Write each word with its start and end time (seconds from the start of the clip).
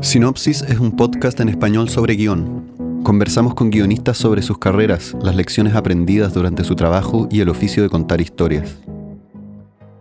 Sinopsis 0.00 0.62
es 0.62 0.78
un 0.78 0.92
podcast 0.92 1.40
en 1.40 1.48
español 1.48 1.88
sobre 1.88 2.14
guion. 2.14 3.02
Conversamos 3.02 3.54
con 3.54 3.70
guionistas 3.70 4.16
sobre 4.16 4.42
sus 4.42 4.58
carreras, 4.58 5.16
las 5.22 5.34
lecciones 5.34 5.74
aprendidas 5.74 6.34
durante 6.34 6.64
su 6.64 6.76
trabajo 6.76 7.26
y 7.30 7.40
el 7.40 7.48
oficio 7.48 7.82
de 7.82 7.88
contar 7.88 8.20
historias. 8.20 8.80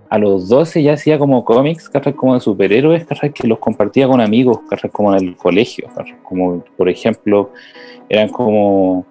A 0.09 0.17
los 0.17 0.47
12 0.47 0.83
ya 0.83 0.93
hacía 0.93 1.17
como 1.17 1.43
cómics, 1.43 1.89
como 2.15 2.35
de 2.35 2.39
superhéroes, 2.39 3.05
que 3.33 3.47
los 3.47 3.59
compartía 3.59 4.07
con 4.07 4.21
amigos, 4.21 4.59
como 4.91 5.15
en 5.15 5.27
el 5.27 5.35
colegio, 5.37 5.87
como 6.23 6.63
por 6.77 6.89
ejemplo, 6.89 7.51
eran 8.09 8.29
como 8.29 9.05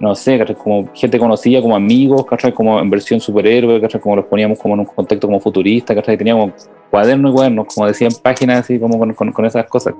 no 0.00 0.14
sé, 0.14 0.38
como 0.62 0.88
gente 0.94 1.18
conocida, 1.18 1.62
como 1.62 1.76
amigos, 1.76 2.26
como 2.54 2.78
en 2.80 2.90
versión 2.90 3.20
superhéroe, 3.20 3.80
como 4.00 4.16
los 4.16 4.26
poníamos 4.26 4.58
como 4.58 4.74
en 4.74 4.80
un 4.80 4.86
contexto 4.86 5.26
como 5.26 5.40
futurista, 5.40 5.94
teníamos 6.02 6.52
cuadernos 6.90 7.32
y 7.32 7.34
cuadernos, 7.34 7.66
como 7.74 7.86
decían, 7.86 8.12
páginas 8.22 8.60
así 8.60 8.78
como 8.78 8.98
con, 8.98 9.44
esas 9.44 9.66
cosas. 9.66 9.94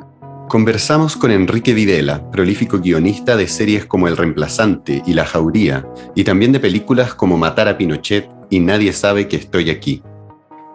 Conversamos 0.49 1.17
con 1.17 1.31
Enrique 1.31 1.75
Videla, 1.75 2.31
prolífico 2.31 2.79
guionista 2.79 3.37
de 3.37 3.49
series 3.49 3.87
como 3.87 4.07
El 4.07 4.17
Reemplazante 4.17 5.03
y 5.07 5.15
La 5.15 5.25
Jauría, 5.25 5.87
y 6.15 6.25
también 6.25 6.53
de 6.53 6.61
películas 6.61 7.15
como 7.15 7.37
Matar 7.37 7.69
a 7.69 7.77
Pinochet 7.77 8.29
y 8.51 8.61
Nadie 8.61 8.93
sabe 8.93 9.27
que 9.27 9.37
estoy 9.37 9.71
aquí. 9.71 10.03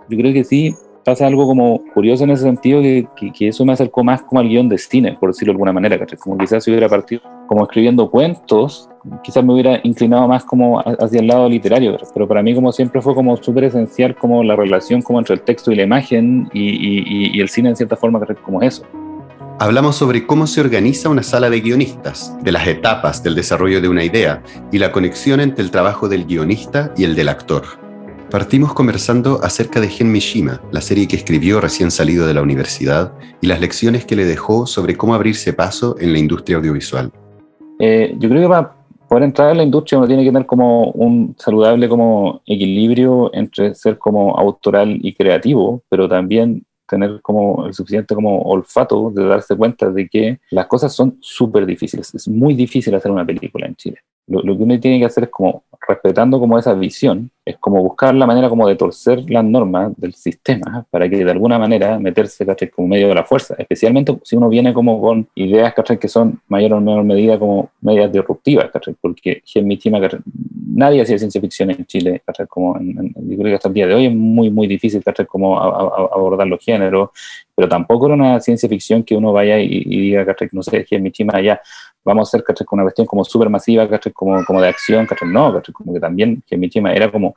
Yo 0.09 0.17
creo 0.17 0.33
que 0.33 0.43
sí, 0.43 0.75
pasa 1.05 1.25
algo 1.25 1.45
como 1.45 1.81
curioso 1.93 2.25
en 2.25 2.31
ese 2.31 2.43
sentido, 2.43 2.81
que, 2.81 3.07
que, 3.33 3.47
eso 3.47 3.63
me 3.65 3.73
acercó 3.73 4.03
más 4.03 4.21
como 4.23 4.41
al 4.41 4.49
guion 4.49 4.67
de 4.67 4.77
cine, 4.77 5.15
por 5.19 5.29
decirlo 5.29 5.53
de 5.53 5.55
alguna 5.55 5.73
manera, 5.73 5.97
como 6.19 6.37
quizás 6.37 6.63
si 6.63 6.71
hubiera 6.71 6.89
partido 6.89 7.21
como 7.47 7.63
escribiendo 7.63 8.09
cuentos, 8.09 8.89
quizás 9.23 9.43
me 9.43 9.53
hubiera 9.53 9.79
inclinado 9.83 10.27
más 10.27 10.43
como 10.43 10.79
hacia 10.79 11.19
el 11.19 11.27
lado 11.27 11.49
literario, 11.49 11.97
pero 12.13 12.27
para 12.27 12.43
mí 12.43 12.53
como 12.53 12.71
siempre 12.71 13.01
fue 13.01 13.15
como 13.15 13.35
súper 13.37 13.65
esencial 13.65 14.15
como 14.15 14.43
la 14.43 14.55
relación 14.55 15.01
como 15.01 15.19
entre 15.19 15.35
el 15.35 15.41
texto 15.41 15.71
y 15.71 15.75
la 15.75 15.83
imagen 15.83 16.49
y, 16.53 16.69
y, 16.69 17.37
y 17.37 17.41
el 17.41 17.49
cine 17.49 17.69
en 17.69 17.75
cierta 17.75 17.95
forma 17.95 18.19
como 18.43 18.61
eso. 18.61 18.83
Hablamos 19.59 19.95
sobre 19.95 20.25
cómo 20.25 20.47
se 20.47 20.59
organiza 20.59 21.09
una 21.09 21.21
sala 21.21 21.49
de 21.49 21.61
guionistas, 21.61 22.35
de 22.41 22.51
las 22.51 22.65
etapas 22.65 23.21
del 23.21 23.35
desarrollo 23.35 23.79
de 23.79 23.89
una 23.89 24.03
idea 24.03 24.41
y 24.71 24.79
la 24.79 24.91
conexión 24.91 25.39
entre 25.39 25.63
el 25.63 25.69
trabajo 25.69 26.09
del 26.09 26.25
guionista 26.25 26.91
y 26.97 27.03
el 27.03 27.15
del 27.15 27.29
actor. 27.29 27.63
Partimos 28.31 28.73
conversando 28.73 29.39
acerca 29.43 29.81
de 29.81 29.89
Gen 29.89 30.11
Mishima, 30.11 30.61
la 30.71 30.81
serie 30.81 31.07
que 31.07 31.17
escribió 31.17 31.59
recién 31.59 31.91
salido 31.91 32.25
de 32.25 32.33
la 32.33 32.41
universidad, 32.41 33.13
y 33.41 33.47
las 33.47 33.59
lecciones 33.59 34.05
que 34.05 34.15
le 34.15 34.25
dejó 34.25 34.65
sobre 34.65 34.95
cómo 34.95 35.13
abrirse 35.13 35.51
paso 35.51 35.95
en 35.99 36.13
la 36.13 36.19
industria 36.19 36.57
audiovisual. 36.57 37.11
Eh, 37.77 38.15
yo 38.17 38.29
creo 38.29 38.41
que 38.41 38.47
para 38.47 38.80
poder 39.11 39.25
entrar 39.25 39.51
en 39.51 39.57
la 39.57 39.63
industria 39.63 39.97
uno 39.97 40.07
tiene 40.07 40.23
que 40.23 40.29
tener 40.29 40.45
como 40.45 40.89
un 40.91 41.35
saludable 41.37 41.89
como 41.89 42.41
equilibrio 42.45 43.29
entre 43.33 43.75
ser 43.75 43.97
como 43.97 44.37
autoral 44.37 44.99
y 45.03 45.13
creativo, 45.13 45.83
pero 45.89 46.07
también 46.07 46.65
tener 46.87 47.19
como 47.21 47.65
el 47.65 47.73
suficiente 47.73 48.15
como 48.15 48.41
olfato 48.43 49.11
de 49.13 49.25
darse 49.25 49.57
cuenta 49.57 49.89
de 49.89 50.07
que 50.07 50.39
las 50.51 50.67
cosas 50.67 50.93
son 50.93 51.17
súper 51.19 51.65
difíciles. 51.65 52.15
Es 52.15 52.29
muy 52.29 52.53
difícil 52.53 52.95
hacer 52.95 53.11
una 53.11 53.25
película 53.25 53.67
en 53.67 53.75
Chile. 53.75 53.97
Lo, 54.27 54.41
lo, 54.41 54.57
que 54.57 54.63
uno 54.63 54.79
tiene 54.79 54.99
que 54.99 55.05
hacer 55.05 55.25
es 55.25 55.29
como 55.29 55.63
respetando 55.87 56.39
como 56.39 56.57
esa 56.57 56.73
visión, 56.73 57.31
es 57.43 57.57
como 57.57 57.81
buscar 57.81 58.13
la 58.13 58.27
manera 58.27 58.49
como 58.49 58.67
de 58.67 58.75
torcer 58.75 59.29
las 59.29 59.43
normas 59.43 59.93
del 59.97 60.13
sistema 60.13 60.85
para 60.89 61.09
que 61.09 61.23
de 61.23 61.31
alguna 61.31 61.57
manera 61.57 61.97
meterse 61.99 62.45
como 62.73 62.87
medio 62.87 63.07
de 63.07 63.15
la 63.15 63.23
fuerza, 63.23 63.55
especialmente 63.57 64.17
si 64.23 64.35
uno 64.35 64.47
viene 64.47 64.73
como 64.73 65.01
con 65.01 65.27
ideas 65.35 65.73
que 65.99 66.07
son 66.07 66.39
mayor 66.47 66.73
o 66.73 66.81
menor 66.81 67.03
medida 67.03 67.39
como 67.39 67.71
medias 67.81 68.11
disruptivas, 68.11 68.69
porque 69.01 69.41
en 69.55 69.67
mi 69.67 69.77
tema 69.77 69.99
nadie 70.67 71.01
hacía 71.01 71.17
ciencia 71.17 71.41
ficción 71.41 71.71
en 71.71 71.85
Chile, 71.85 72.21
como 72.47 72.79
yo 72.79 73.37
creo 73.37 73.43
que 73.43 73.55
hasta 73.55 73.67
el 73.67 73.73
día 73.73 73.87
de 73.87 73.95
hoy 73.95 74.05
es 74.05 74.13
muy 74.13 74.49
muy 74.49 74.67
difícil 74.67 75.03
como 75.27 75.59
abordar 75.59 76.47
los 76.47 76.63
géneros, 76.63 77.09
pero 77.55 77.67
tampoco 77.67 78.05
era 78.05 78.15
una 78.15 78.39
ciencia 78.39 78.69
ficción 78.69 79.03
que 79.03 79.15
uno 79.15 79.33
vaya 79.33 79.59
y, 79.59 79.83
diga, 79.83 80.25
no 80.51 80.63
sé, 80.63 80.85
en 80.89 81.03
mi 81.03 81.11
ya 81.43 81.61
vamos 82.03 82.27
a 82.27 82.29
hacer 82.29 82.43
¿cachai? 82.43 82.65
una 82.71 82.83
cuestión 82.83 83.07
como 83.07 83.23
súper 83.23 83.49
masiva, 83.49 83.87
Como, 84.13 84.43
como 84.45 84.61
de 84.61 84.67
acción, 84.67 85.05
¿cachai? 85.05 85.29
no, 85.29 85.53
¿cachai? 85.53 85.73
como 85.73 85.93
que 85.93 85.99
también 85.99 86.43
que 86.47 86.57
Michima 86.57 86.93
era 86.93 87.11
como, 87.11 87.35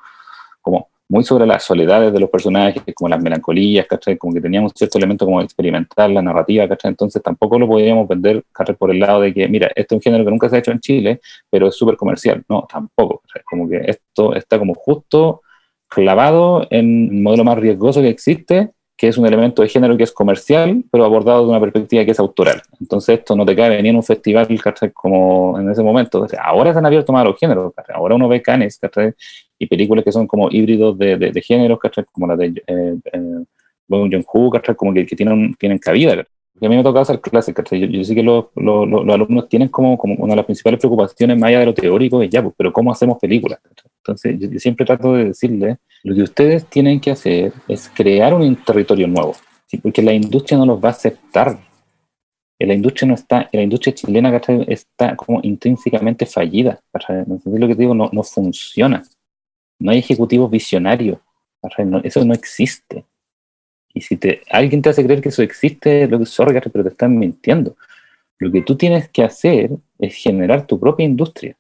como 0.61 0.89
muy 1.09 1.23
sobre 1.23 1.47
las 1.47 1.63
soledades 1.65 2.13
de 2.13 2.21
los 2.21 2.31
personajes, 2.31 2.83
como 2.95 3.09
las 3.09 3.23
melancolías, 3.23 3.87
¿cachai? 3.87 4.17
como 4.17 4.33
que 4.33 4.41
teníamos 4.41 4.73
cierto 4.75 4.99
elemento 4.99 5.25
como 5.25 5.41
experimentar 5.41 6.11
la 6.11 6.23
narrativa, 6.23 6.67
¿cachai? 6.69 6.91
entonces 6.91 7.23
tampoco 7.23 7.59
lo 7.59 7.67
podíamos 7.67 8.09
vender 8.09 8.45
¿cachai? 8.53 8.75
por 8.75 8.91
el 8.91 9.01
lado 9.01 9.21
de 9.21 9.35
que, 9.35 9.47
mira, 9.49 9.69
este 9.75 9.95
es 9.95 9.99
un 9.99 10.03
género 10.03 10.25
que 10.25 10.31
nunca 10.31 10.49
se 10.49 10.57
ha 10.57 10.59
hecho 10.59 10.73
en 10.73 10.81
Chile, 10.81 11.21
pero 11.51 11.69
es 11.69 11.77
súper 11.77 11.97
comercial, 11.97 12.43
no, 12.49 12.67
tampoco, 12.71 13.23
como 13.45 13.69
que 13.69 13.83
esto 13.87 14.35
está 14.35 14.59
como 14.59 14.75
justo 14.75 15.43
clavado 15.89 16.67
en 16.71 17.09
el 17.13 17.23
modelo 17.23 17.45
más 17.45 17.59
riesgoso 17.59 18.01
que 18.01 18.09
existe, 18.09 18.73
que 18.97 19.09
es 19.09 19.19
un 19.19 19.27
elemento 19.27 19.63
de 19.63 19.69
género 19.69 19.97
que 19.97 20.05
es 20.05 20.13
comercial, 20.13 20.85
pero 20.91 21.05
abordado 21.05 21.45
de 21.45 21.51
una 21.51 21.61
perspectiva 21.61 22.05
que 22.05 22.13
es 22.13 22.19
autoral. 22.21 22.63
Entonces 22.81 23.19
esto 23.19 23.35
no 23.35 23.45
te 23.45 23.57
cabe 23.57 23.83
ni 23.83 23.89
en 23.89 23.97
un 23.97 24.03
festival 24.03 24.47
como 24.93 25.59
en 25.59 25.71
ese 25.71 25.83
momento. 25.83 26.27
ahora 26.41 26.73
se 26.73 26.79
han 26.79 26.87
abierto 26.87 27.13
más 27.13 27.25
los 27.25 27.39
géneros, 27.39 27.73
ahora 27.93 28.15
uno 28.15 28.29
ve 28.29 28.41
canes 28.41 28.79
y 29.59 29.67
películas 29.67 30.05
que 30.05 30.13
son 30.13 30.27
como 30.27 30.49
híbridos 30.51 30.97
de, 30.97 31.17
de, 31.17 31.43
géneros, 31.43 31.79
como 32.13 32.27
la 32.29 32.37
de 32.37 32.63
eh, 32.67 32.97
eh, 33.13 33.45
Bong 33.89 34.25
como 34.77 34.95
que, 34.95 35.07
que, 35.07 35.17
tienen, 35.17 35.55
tienen 35.55 35.79
cabida. 35.79 36.25
A 36.61 36.69
mí 36.69 36.77
me 36.77 36.83
toca 36.85 37.01
hacer 37.01 37.21
clases, 37.21 37.55
yo, 37.73 37.87
yo, 37.87 38.05
sé 38.05 38.15
que 38.15 38.23
los, 38.23 38.47
los, 38.55 39.09
alumnos 39.09 39.49
tienen 39.49 39.69
como, 39.69 39.99
como, 39.99 40.15
una 40.15 40.33
de 40.33 40.37
las 40.37 40.45
principales 40.45 40.79
preocupaciones, 40.79 41.37
más 41.37 41.49
allá 41.49 41.61
de 41.61 41.67
lo 41.67 41.75
teórico, 41.75 42.23
es 42.23 42.31
ya, 42.31 42.43
pues, 42.43 42.55
pero 42.57 42.73
¿cómo 42.73 42.93
hacemos 42.93 43.19
películas? 43.19 43.59
Entonces, 43.99 44.39
yo, 44.39 44.59
siempre 44.61 44.87
trato 44.87 45.15
de 45.15 45.27
decirle, 45.27 45.79
lo 46.05 46.15
que 46.15 46.23
ustedes 46.23 46.67
tienen 46.67 47.01
que 47.01 47.11
hacer 47.11 47.53
es 47.67 47.89
crear 47.89 48.35
un 48.35 48.55
territorio 48.57 49.09
nuevo, 49.09 49.35
porque 49.83 50.01
la 50.01 50.13
industria 50.13 50.57
no 50.59 50.67
los 50.67 50.83
va 50.83 50.89
a 50.89 50.93
aceptar. 50.93 51.59
La 52.61 52.73
industria 52.73 53.09
no 53.09 53.15
está, 53.15 53.49
la 53.53 53.63
industria 53.63 53.95
chilena 53.95 54.41
está 54.69 55.17
como 55.17 55.41
intrínsecamente 55.43 56.25
fallida. 56.25 56.81
Entonces, 57.09 57.61
lo 57.61 57.67
que 57.67 57.75
digo, 57.75 57.95
no, 57.95 58.09
no 58.13 58.23
funciona. 58.23 59.03
No 59.81 59.91
hay 59.91 59.99
ejecutivos 59.99 60.51
visionarios. 60.51 61.19
eso 62.05 62.25
no 62.25 62.33
existe. 62.33 63.05
Y 63.95 64.01
si 64.01 64.17
te, 64.17 64.43
alguien 64.51 64.83
te 64.83 64.91
hace 64.91 65.05
creer 65.05 65.23
que 65.23 65.29
eso 65.29 65.43
existe, 65.43 66.09
lo 66.09 66.19
que 66.19 66.27
sorry, 66.27 66.61
pero 66.61 66.83
te 66.83 66.91
están 66.91 67.17
mintiendo. 67.17 67.77
Lo 68.39 68.51
que 68.51 68.63
tú 68.63 68.77
tienes 68.77 69.09
que 69.09 69.23
hacer 69.23 69.71
es 69.99 70.15
generar 70.17 70.67
tu 70.67 70.79
propia 70.79 71.07
industria. 71.07 71.57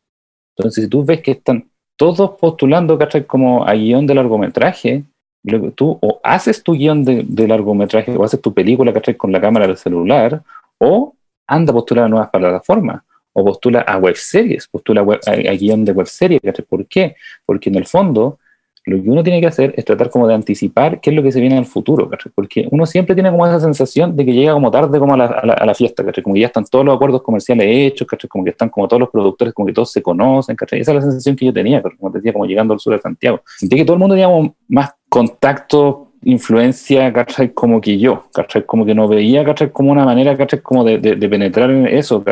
Entonces, 0.56 0.84
si 0.84 0.90
tú 0.90 1.04
ves 1.04 1.22
que 1.22 1.30
están 1.30 1.70
todos 1.96 2.32
postulando 2.38 2.98
como 3.28 3.64
a 3.64 3.74
guion 3.74 4.06
de 4.06 4.14
largometraje, 4.14 5.04
lo 5.44 5.60
que 5.60 5.70
tú 5.70 5.96
o 6.00 6.20
haces 6.24 6.62
tu 6.62 6.72
guion 6.72 7.04
de, 7.04 7.48
largometraje 7.48 8.16
o 8.16 8.24
haces 8.24 8.40
tu 8.40 8.52
película 8.52 8.92
con 9.16 9.30
la 9.30 9.40
cámara 9.40 9.68
del 9.68 9.76
celular, 9.76 10.42
o 10.78 11.14
anda 11.46 11.70
a 11.70 11.74
postular 11.74 12.06
a 12.06 12.08
nuevas 12.08 12.30
plataformas, 12.30 13.02
o 13.32 13.44
postula 13.44 13.80
a 13.80 13.96
web 13.98 14.16
series, 14.16 14.66
postula 14.66 15.02
a, 15.02 15.30
a, 15.30 15.54
guion 15.54 15.84
de 15.84 15.92
web 15.92 16.06
series. 16.06 16.40
¿Por 16.68 16.86
qué? 16.86 17.14
Porque 17.46 17.68
en 17.68 17.76
el 17.76 17.86
fondo 17.86 18.38
lo 18.86 19.02
que 19.02 19.08
uno 19.08 19.22
tiene 19.22 19.40
que 19.40 19.46
hacer 19.46 19.74
es 19.76 19.84
tratar 19.84 20.10
como 20.10 20.28
de 20.28 20.34
anticipar 20.34 21.00
qué 21.00 21.10
es 21.10 21.16
lo 21.16 21.22
que 21.22 21.32
se 21.32 21.40
viene 21.40 21.56
en 21.56 21.60
el 21.60 21.66
futuro, 21.66 22.10
porque 22.34 22.68
uno 22.70 22.84
siempre 22.84 23.14
tiene 23.14 23.30
como 23.30 23.46
esa 23.46 23.58
sensación 23.58 24.14
de 24.14 24.26
que 24.26 24.32
llega 24.32 24.52
como 24.52 24.70
tarde 24.70 24.98
como 24.98 25.14
a 25.14 25.16
la, 25.16 25.24
a 25.26 25.64
la, 25.64 25.74
fiesta, 25.74 26.04
como 26.22 26.34
que 26.34 26.40
ya 26.40 26.48
están 26.48 26.64
todos 26.66 26.84
los 26.84 26.94
acuerdos 26.94 27.22
comerciales 27.22 27.66
hechos, 27.66 28.06
como 28.28 28.44
que 28.44 28.50
están 28.50 28.68
como 28.68 28.86
todos 28.86 29.00
los 29.00 29.08
productores, 29.08 29.54
como 29.54 29.66
que 29.66 29.72
todos 29.72 29.90
se 29.90 30.02
conocen, 30.02 30.56
esa 30.60 30.76
es 30.76 30.88
la 30.88 31.00
sensación 31.00 31.34
que 31.34 31.46
yo 31.46 31.52
tenía, 31.52 31.82
como 31.82 32.12
te 32.12 32.18
decía, 32.18 32.32
como 32.32 32.44
llegando 32.44 32.74
al 32.74 32.80
sur 32.80 32.92
de 32.92 33.00
Santiago. 33.00 33.40
Sentí 33.58 33.76
que 33.76 33.84
todo 33.84 33.94
el 33.94 34.00
mundo 34.00 34.14
tenía 34.14 34.28
más 34.68 34.94
contacto, 35.08 36.12
influencia, 36.24 37.12
como 37.54 37.80
que 37.80 37.98
yo, 37.98 38.24
como 38.66 38.84
que 38.84 38.94
no 38.94 39.08
veía 39.08 39.44
como 39.72 39.92
una 39.92 40.04
manera 40.04 40.36
como 40.62 40.84
de, 40.84 40.98
de, 40.98 41.28
penetrar 41.28 41.70
en 41.70 41.86
eso. 41.86 42.22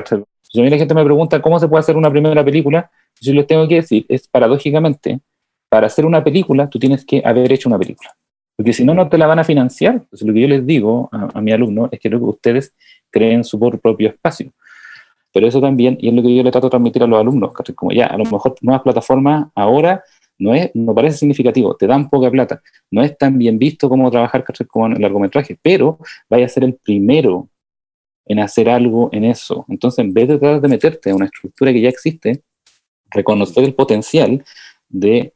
Si 0.43 0.61
a 0.61 0.63
mí 0.63 0.69
la 0.69 0.77
gente 0.77 0.95
me 0.95 1.05
pregunta 1.05 1.41
cómo 1.41 1.59
se 1.59 1.69
puede 1.69 1.81
hacer 1.81 1.97
una 1.97 2.11
primera 2.11 2.45
película, 2.45 2.91
yo 3.21 3.33
les 3.33 3.47
tengo 3.47 3.67
que 3.69 3.77
decir, 3.77 4.05
es 4.09 4.27
paradójicamente, 4.29 5.21
para 5.73 5.87
hacer 5.87 6.05
una 6.05 6.23
película, 6.23 6.69
tú 6.69 6.79
tienes 6.79 7.03
que 7.03 7.23
haber 7.25 7.51
hecho 7.51 7.67
una 7.67 7.79
película. 7.79 8.15
Porque 8.55 8.75
si 8.75 8.85
no, 8.85 8.93
no 8.93 9.09
te 9.09 9.17
la 9.17 9.27
van 9.27 9.39
a 9.39 9.45
financiar. 9.45 9.95
Entonces, 9.95 10.29
lo 10.29 10.35
que 10.35 10.43
yo 10.43 10.47
les 10.47 10.67
digo 10.67 11.09
a, 11.11 11.41
mi 11.41 11.51
alumno 11.51 11.89
es 11.91 11.99
que 11.99 12.15
ustedes 12.15 12.75
creen 13.11 13.43
su 13.43 13.59
propio 13.59 14.11
espacio. 14.11 14.53
Pero 15.33 15.47
eso 15.47 15.63
también, 15.63 15.97
y 15.99 16.09
es 16.09 16.15
lo 16.15 16.21
que 16.21 16.37
yo 16.37 16.43
le 16.43 16.51
trato 16.51 16.67
de 16.67 16.73
transmitir 16.73 17.03
a 17.03 17.07
los 17.07 17.19
alumnos, 17.19 17.53
como 17.75 17.91
ya, 17.91 18.05
a 18.05 18.19
lo 18.19 18.25
mejor 18.25 18.55
nuevas 18.61 18.83
plataformas 18.83 19.47
ahora 19.55 20.05
no, 20.39 20.55
es, 20.55 20.71
no 20.75 20.95
parece 20.95 21.17
significativo, 21.17 21.75
te 21.75 21.87
dan 21.87 22.11
poca 22.11 22.31
plata, 22.31 22.61
no 22.91 23.03
es 23.03 23.17
tan 23.17 23.39
bien 23.39 23.59
visto 23.59 23.89
como 23.89 24.11
trabajar 24.11 24.45
con 24.69 24.93
el 24.93 25.01
largometraje, 25.01 25.57
pero 25.63 25.99
vaya 26.29 26.45
a 26.45 26.51
ser 26.51 26.65
el 26.65 26.75
primero 26.75 27.49
en 28.27 28.41
hacer 28.41 28.69
algo 28.69 29.09
en 29.11 29.25
eso. 29.25 29.65
Entonces, 29.71 30.05
en 30.05 30.13
vez 30.13 30.29
de 30.29 30.39
tratar 30.39 30.61
de 30.61 30.69
meterte 30.69 31.11
a 31.13 31.15
una 31.15 31.25
estructura 31.25 31.73
que 31.73 31.81
ya 31.81 31.89
existe, 31.89 32.43
reconocer 33.11 33.65
el 33.65 33.75
potencial 33.75 34.45
de 34.91 35.33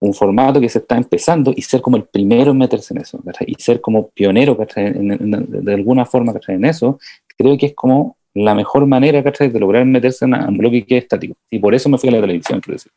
un 0.00 0.14
formato 0.14 0.60
que 0.60 0.68
se 0.68 0.78
está 0.78 0.96
empezando 0.96 1.52
y 1.56 1.62
ser 1.62 1.80
como 1.80 1.96
el 1.96 2.04
primero 2.04 2.50
en 2.50 2.58
meterse 2.58 2.94
en 2.94 3.00
eso, 3.00 3.20
y 3.46 3.54
ser 3.54 3.80
como 3.80 4.08
pionero 4.10 4.56
de 4.56 5.74
alguna 5.74 6.04
forma 6.04 6.34
en 6.48 6.64
eso, 6.64 6.98
creo 7.36 7.56
que 7.56 7.66
es 7.66 7.74
como 7.74 8.16
la 8.34 8.54
mejor 8.54 8.86
manera 8.86 9.22
de 9.22 9.60
lograr 9.60 9.84
meterse 9.86 10.26
en 10.26 10.34
un 10.34 10.58
bloque 10.58 10.84
que 10.84 10.98
es 10.98 11.04
estático. 11.04 11.34
Y 11.50 11.58
por 11.58 11.74
eso 11.74 11.88
me 11.88 11.96
fui 11.96 12.10
a 12.10 12.12
la 12.12 12.20
televisión, 12.20 12.60
quiero 12.60 12.76
decir. 12.76 12.92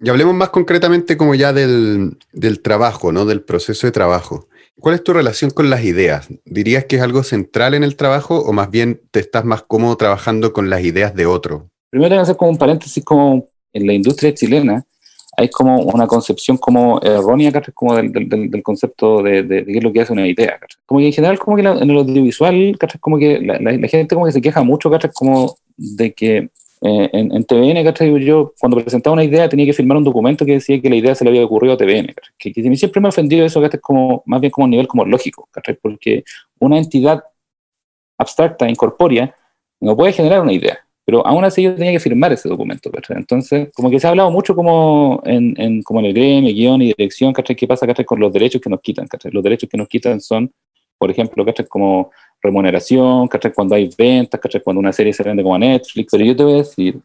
Y 0.00 0.10
hablemos 0.10 0.34
más 0.34 0.50
concretamente 0.50 1.16
como 1.16 1.34
ya 1.34 1.52
del, 1.52 2.18
del 2.32 2.60
trabajo, 2.60 3.12
¿no? 3.12 3.24
Del 3.24 3.42
proceso 3.42 3.86
de 3.86 3.92
trabajo. 3.92 4.48
¿Cuál 4.78 4.96
es 4.96 5.02
tu 5.02 5.14
relación 5.14 5.50
con 5.50 5.70
las 5.70 5.84
ideas? 5.84 6.28
¿Dirías 6.44 6.84
que 6.84 6.96
es 6.96 7.02
algo 7.02 7.22
central 7.22 7.72
en 7.72 7.82
el 7.82 7.96
trabajo 7.96 8.40
o 8.40 8.52
más 8.52 8.70
bien 8.70 9.00
te 9.10 9.20
estás 9.20 9.44
más 9.44 9.62
cómodo 9.62 9.96
trabajando 9.96 10.52
con 10.52 10.68
las 10.68 10.84
ideas 10.84 11.14
de 11.14 11.24
otro? 11.24 11.70
Primero 11.88 12.10
voy 12.10 12.18
a 12.18 12.22
hacer 12.22 12.36
como 12.36 12.50
un 12.50 12.58
paréntesis, 12.58 13.02
como 13.02 13.48
en 13.72 13.86
la 13.86 13.94
industria 13.94 14.34
chilena 14.34 14.84
hay 15.36 15.50
como 15.50 15.80
una 15.82 16.06
concepción 16.06 16.56
como 16.56 17.00
errónea, 17.02 17.52
como 17.74 17.94
del, 17.94 18.62
concepto 18.62 19.22
de, 19.22 19.42
de, 19.42 19.64
qué 19.66 19.78
es 19.78 19.84
lo 19.84 19.92
que 19.92 20.00
hace 20.00 20.12
una 20.12 20.26
idea. 20.26 20.58
Como 20.86 21.00
que 21.00 21.06
en 21.06 21.12
general, 21.12 21.38
como 21.38 21.56
que 21.56 21.62
en 21.62 21.90
el 21.90 21.96
audiovisual, 21.96 22.78
como 23.00 23.18
que 23.18 23.40
la, 23.40 23.58
la, 23.58 23.88
gente 23.88 24.14
como 24.14 24.26
que 24.26 24.32
se 24.32 24.40
queja 24.40 24.62
mucho, 24.62 24.90
como 25.14 25.56
de 25.76 26.14
que 26.14 26.48
eh, 26.82 27.10
en, 27.12 27.34
en, 27.34 27.44
TVN, 27.44 28.18
yo 28.20 28.54
cuando 28.58 28.78
presentaba 28.78 29.14
una 29.14 29.24
idea 29.24 29.48
tenía 29.48 29.66
que 29.66 29.72
firmar 29.72 29.98
un 29.98 30.04
documento 30.04 30.44
que 30.46 30.52
decía 30.52 30.80
que 30.80 30.88
la 30.88 30.96
idea 30.96 31.14
se 31.14 31.24
le 31.24 31.30
había 31.30 31.44
ocurrido 31.44 31.74
a 31.74 31.76
TVN, 31.76 32.14
que, 32.38 32.52
que, 32.52 32.76
siempre 32.76 33.00
me 33.00 33.08
ha 33.08 33.10
ofendido 33.10 33.44
eso, 33.44 33.62
como, 33.80 34.22
más 34.24 34.40
bien 34.40 34.50
como 34.50 34.66
a 34.66 34.70
nivel 34.70 34.86
como 34.86 35.04
lógico, 35.04 35.48
porque 35.82 36.24
una 36.58 36.78
entidad 36.78 37.24
abstracta, 38.18 38.68
incorpórea, 38.68 39.34
no 39.80 39.96
puede 39.96 40.12
generar 40.12 40.40
una 40.40 40.52
idea, 40.52 40.85
pero 41.06 41.24
aún 41.24 41.44
así 41.44 41.62
yo 41.62 41.76
tenía 41.76 41.92
que 41.92 42.00
firmar 42.00 42.32
ese 42.32 42.48
documento, 42.48 42.90
Entonces, 43.10 43.68
como 43.72 43.88
que 43.88 44.00
se 44.00 44.08
ha 44.08 44.10
hablado 44.10 44.28
mucho 44.32 44.56
como 44.56 45.22
en, 45.24 45.54
en 45.56 45.80
como 45.84 46.00
en 46.00 46.06
el 46.06 46.12
gremio, 46.12 46.52
guion 46.52 46.82
y 46.82 46.86
dirección, 46.86 47.32
¿Qué 47.32 47.66
pasa, 47.68 47.86
con 48.04 48.18
los 48.18 48.32
derechos 48.32 48.60
que 48.60 48.68
nos 48.68 48.80
quitan, 48.80 49.06
Los 49.30 49.44
derechos 49.44 49.70
que 49.70 49.78
nos 49.78 49.86
quitan 49.86 50.20
son, 50.20 50.52
por 50.98 51.08
ejemplo, 51.08 51.46
Como 51.68 52.10
remuneración, 52.42 53.28
¿cachai? 53.28 53.52
Cuando 53.52 53.76
hay 53.76 53.88
ventas, 53.96 54.40
¿cachai? 54.40 54.60
Cuando 54.60 54.80
una 54.80 54.92
serie 54.92 55.12
se 55.12 55.22
vende 55.22 55.44
como 55.44 55.54
a 55.54 55.60
Netflix. 55.60 56.08
Pero 56.10 56.24
yo 56.24 56.34
te 56.34 56.42
voy 56.42 56.54
a 56.54 56.56
decir 56.56 56.98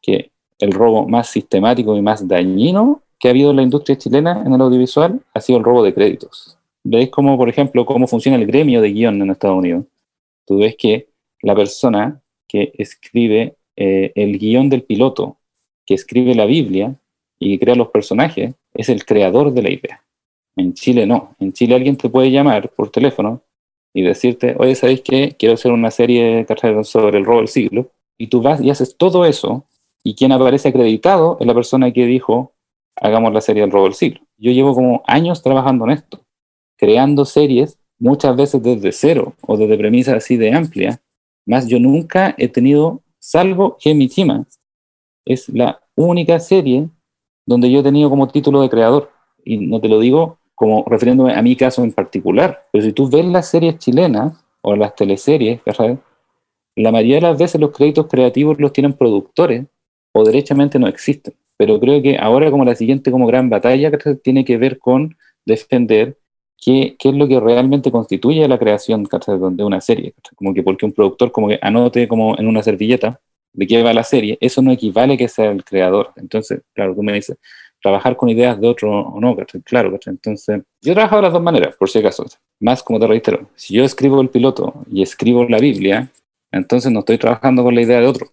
que 0.00 0.30
el 0.60 0.70
robo 0.70 1.08
más 1.08 1.28
sistemático 1.28 1.96
y 1.96 2.00
más 2.00 2.26
dañino 2.26 3.02
que 3.18 3.26
ha 3.26 3.32
habido 3.32 3.50
en 3.50 3.56
la 3.56 3.62
industria 3.62 3.98
chilena 3.98 4.40
en 4.46 4.52
el 4.52 4.60
audiovisual 4.60 5.20
ha 5.34 5.40
sido 5.40 5.58
el 5.58 5.64
robo 5.64 5.82
de 5.82 5.92
créditos. 5.92 6.56
¿Veis 6.84 7.10
cómo, 7.10 7.36
por 7.36 7.48
ejemplo, 7.48 7.84
cómo 7.84 8.06
funciona 8.06 8.38
el 8.38 8.46
gremio 8.46 8.80
de 8.80 8.92
guion 8.92 9.20
en 9.20 9.30
Estados 9.30 9.58
Unidos? 9.58 9.84
Tú 10.46 10.58
ves 10.58 10.76
que 10.78 11.08
la 11.42 11.56
persona 11.56 12.20
que 12.48 12.72
escribe 12.78 13.56
eh, 13.76 14.12
el 14.14 14.38
guion 14.38 14.68
del 14.68 14.82
piloto, 14.82 15.36
que 15.86 15.94
escribe 15.94 16.34
la 16.34 16.46
Biblia 16.46 16.94
y 17.38 17.58
crea 17.58 17.74
los 17.74 17.88
personajes, 17.88 18.54
es 18.74 18.88
el 18.88 19.04
creador 19.04 19.52
de 19.52 19.62
la 19.62 19.70
idea. 19.70 20.04
En 20.56 20.74
Chile 20.74 21.06
no. 21.06 21.36
En 21.38 21.52
Chile 21.52 21.76
alguien 21.76 21.96
te 21.96 22.08
puede 22.08 22.30
llamar 22.30 22.70
por 22.70 22.90
teléfono 22.90 23.42
y 23.94 24.02
decirte, 24.02 24.56
oye, 24.58 24.74
¿sabéis 24.74 25.02
qué? 25.02 25.34
Quiero 25.38 25.54
hacer 25.54 25.72
una 25.72 25.90
serie 25.90 26.46
sobre 26.82 27.18
el 27.18 27.24
robo 27.24 27.38
del 27.38 27.48
siglo. 27.48 27.90
Y 28.18 28.26
tú 28.26 28.42
vas 28.42 28.60
y 28.60 28.70
haces 28.70 28.96
todo 28.96 29.24
eso, 29.24 29.64
y 30.02 30.14
quien 30.14 30.32
aparece 30.32 30.68
acreditado 30.68 31.36
es 31.40 31.46
la 31.46 31.54
persona 31.54 31.92
que 31.92 32.06
dijo, 32.06 32.52
hagamos 32.96 33.32
la 33.32 33.40
serie 33.40 33.62
del 33.62 33.70
robo 33.70 33.84
del 33.84 33.94
siglo. 33.94 34.20
Yo 34.36 34.52
llevo 34.52 34.74
como 34.74 35.02
años 35.06 35.42
trabajando 35.42 35.84
en 35.84 35.92
esto, 35.92 36.20
creando 36.76 37.24
series, 37.24 37.78
muchas 37.98 38.36
veces 38.36 38.62
desde 38.62 38.92
cero 38.92 39.34
o 39.42 39.56
desde 39.56 39.76
premisas 39.76 40.14
así 40.14 40.36
de 40.36 40.52
amplia, 40.52 41.00
más 41.48 41.66
yo 41.66 41.80
nunca 41.80 42.34
he 42.38 42.48
tenido, 42.48 43.02
salvo 43.18 43.78
Gemishima, 43.80 44.46
es 45.24 45.48
la 45.48 45.80
única 45.96 46.38
serie 46.40 46.88
donde 47.46 47.70
yo 47.70 47.80
he 47.80 47.82
tenido 47.82 48.10
como 48.10 48.28
título 48.28 48.60
de 48.60 48.68
creador. 48.68 49.10
Y 49.44 49.56
no 49.66 49.80
te 49.80 49.88
lo 49.88 49.98
digo 49.98 50.38
como 50.54 50.84
refiriéndome 50.86 51.34
a 51.34 51.40
mi 51.40 51.56
caso 51.56 51.82
en 51.82 51.92
particular. 51.92 52.66
Pero 52.70 52.84
si 52.84 52.92
tú 52.92 53.08
ves 53.08 53.24
las 53.24 53.48
series 53.48 53.78
chilenas 53.78 54.44
o 54.60 54.76
las 54.76 54.94
teleseries, 54.94 55.60
la 56.76 56.92
mayoría 56.92 57.16
de 57.16 57.22
las 57.22 57.38
veces 57.38 57.60
los 57.60 57.70
créditos 57.70 58.06
creativos 58.08 58.60
los 58.60 58.72
tienen 58.72 58.92
productores 58.92 59.66
o 60.12 60.24
derechamente 60.24 60.78
no 60.78 60.86
existen. 60.86 61.34
Pero 61.56 61.80
creo 61.80 62.02
que 62.02 62.18
ahora 62.18 62.50
como 62.50 62.64
la 62.64 62.74
siguiente 62.74 63.10
como 63.10 63.26
gran 63.26 63.48
batalla 63.48 63.90
tiene 64.22 64.44
que 64.44 64.58
ver 64.58 64.78
con 64.78 65.16
defender 65.46 66.18
qué, 66.60 66.96
qué 66.98 67.08
es 67.10 67.14
lo 67.14 67.28
que 67.28 67.40
realmente 67.40 67.90
constituye 67.90 68.46
la 68.48 68.58
creación 68.58 69.04
de 69.04 69.64
una 69.64 69.80
serie. 69.80 70.14
Como 70.34 70.52
que 70.52 70.62
porque 70.62 70.86
un 70.86 70.92
productor 70.92 71.32
como 71.32 71.48
que 71.48 71.58
anote 71.62 72.08
como 72.08 72.38
en 72.38 72.46
una 72.46 72.62
servilleta 72.62 73.20
de 73.52 73.66
qué 73.66 73.82
va 73.82 73.92
la 73.92 74.04
serie, 74.04 74.38
eso 74.40 74.62
no 74.62 74.72
equivale 74.72 75.16
que 75.16 75.28
sea 75.28 75.50
el 75.50 75.64
creador. 75.64 76.12
Entonces, 76.16 76.60
claro, 76.74 76.94
tú 76.94 77.02
me 77.02 77.12
dices, 77.12 77.36
trabajar 77.82 78.16
con 78.16 78.28
ideas 78.28 78.60
de 78.60 78.68
otro 78.68 78.90
o 78.90 79.20
no, 79.20 79.36
Claro, 79.64 79.98
Entonces, 80.06 80.62
yo 80.82 80.92
he 80.92 80.94
trabajado 80.94 81.22
de 81.22 81.26
las 81.26 81.32
dos 81.32 81.42
maneras, 81.42 81.76
por 81.76 81.88
si 81.88 81.98
acaso. 81.98 82.24
Más 82.60 82.82
como 82.82 82.98
te 82.98 83.06
reitero, 83.06 83.48
si 83.54 83.74
yo 83.74 83.84
escribo 83.84 84.20
el 84.20 84.28
piloto 84.28 84.74
y 84.90 85.02
escribo 85.02 85.44
la 85.48 85.58
Biblia, 85.58 86.10
entonces 86.50 86.90
no 86.90 87.00
estoy 87.00 87.18
trabajando 87.18 87.62
con 87.62 87.74
la 87.74 87.82
idea 87.82 88.00
de 88.00 88.06
otro. 88.06 88.28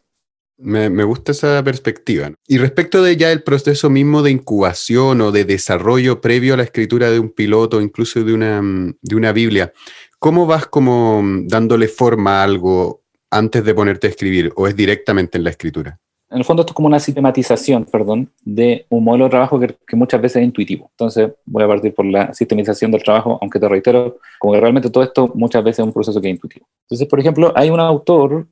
Me, 0.58 1.04
gusta 1.04 1.34
esa 1.34 1.62
perspectiva. 1.64 2.32
Y 2.48 2.58
respecto 2.58 3.04
de 3.04 3.18
ya 3.18 3.32
el 3.32 3.44
proceso 3.44 3.90
mismo 3.90 4.22
de 4.22 4.32
incubación 4.32 5.22
o 5.22 5.32
de 5.32 5.44
desarrollo 5.44 6.22
previo 6.22 6.54
a 6.54 6.58
la 6.58 6.64
escritura 6.64 7.12
de 7.12 7.20
un 7.20 7.30
piloto, 7.30 7.82
incluso 7.82 8.24
de 8.24 8.34
una, 8.34 8.62
de 9.02 9.16
una 9.16 9.32
Biblia, 9.34 9.74
¿cómo 10.20 10.46
vas 10.46 10.66
como 10.68 11.22
dándole 11.44 11.88
forma 11.88 12.40
a 12.40 12.44
algo 12.44 13.04
antes 13.30 13.66
de 13.66 13.74
ponerte 13.74 14.08
a 14.08 14.12
escribir 14.12 14.54
o 14.56 14.68
es 14.68 14.76
directamente 14.76 15.38
en 15.38 15.44
la 15.44 15.50
escritura? 15.50 16.00
en 16.36 16.40
el 16.40 16.44
fondo 16.44 16.62
esto 16.62 16.72
es 16.72 16.76
como 16.76 16.88
una 16.88 17.00
sistematización, 17.00 17.86
perdón, 17.86 18.30
de 18.44 18.86
un 18.90 19.04
modelo 19.04 19.26
de 19.26 19.30
trabajo 19.30 19.60
que, 19.60 19.96
muchas 19.96 20.22
veces 20.22 20.42
es 20.42 20.46
intuitivo. 20.46 20.90
Entonces 20.92 21.32
voy 21.46 21.64
a 21.64 21.68
partir 21.68 21.94
por 21.94 22.06
la 22.06 22.34
sistematización 22.34 22.92
del 22.92 23.04
trabajo, 23.04 23.38
aunque 23.42 23.60
te 23.60 23.70
reitero, 23.70 24.18
como 24.40 24.54
que 24.54 24.60
realmente 24.60 24.90
todo 24.90 25.04
esto 25.04 25.32
muchas 25.36 25.64
veces 25.64 25.80
es 25.80 25.86
un 25.86 25.94
proceso 25.94 26.20
que 26.20 26.28
es 26.28 26.36
intuitivo. 26.36 26.68
Entonces, 26.82 27.08
por 27.08 27.20
ejemplo, 27.20 27.54
hay 27.56 27.70
un 27.70 27.80
autor 27.80 28.48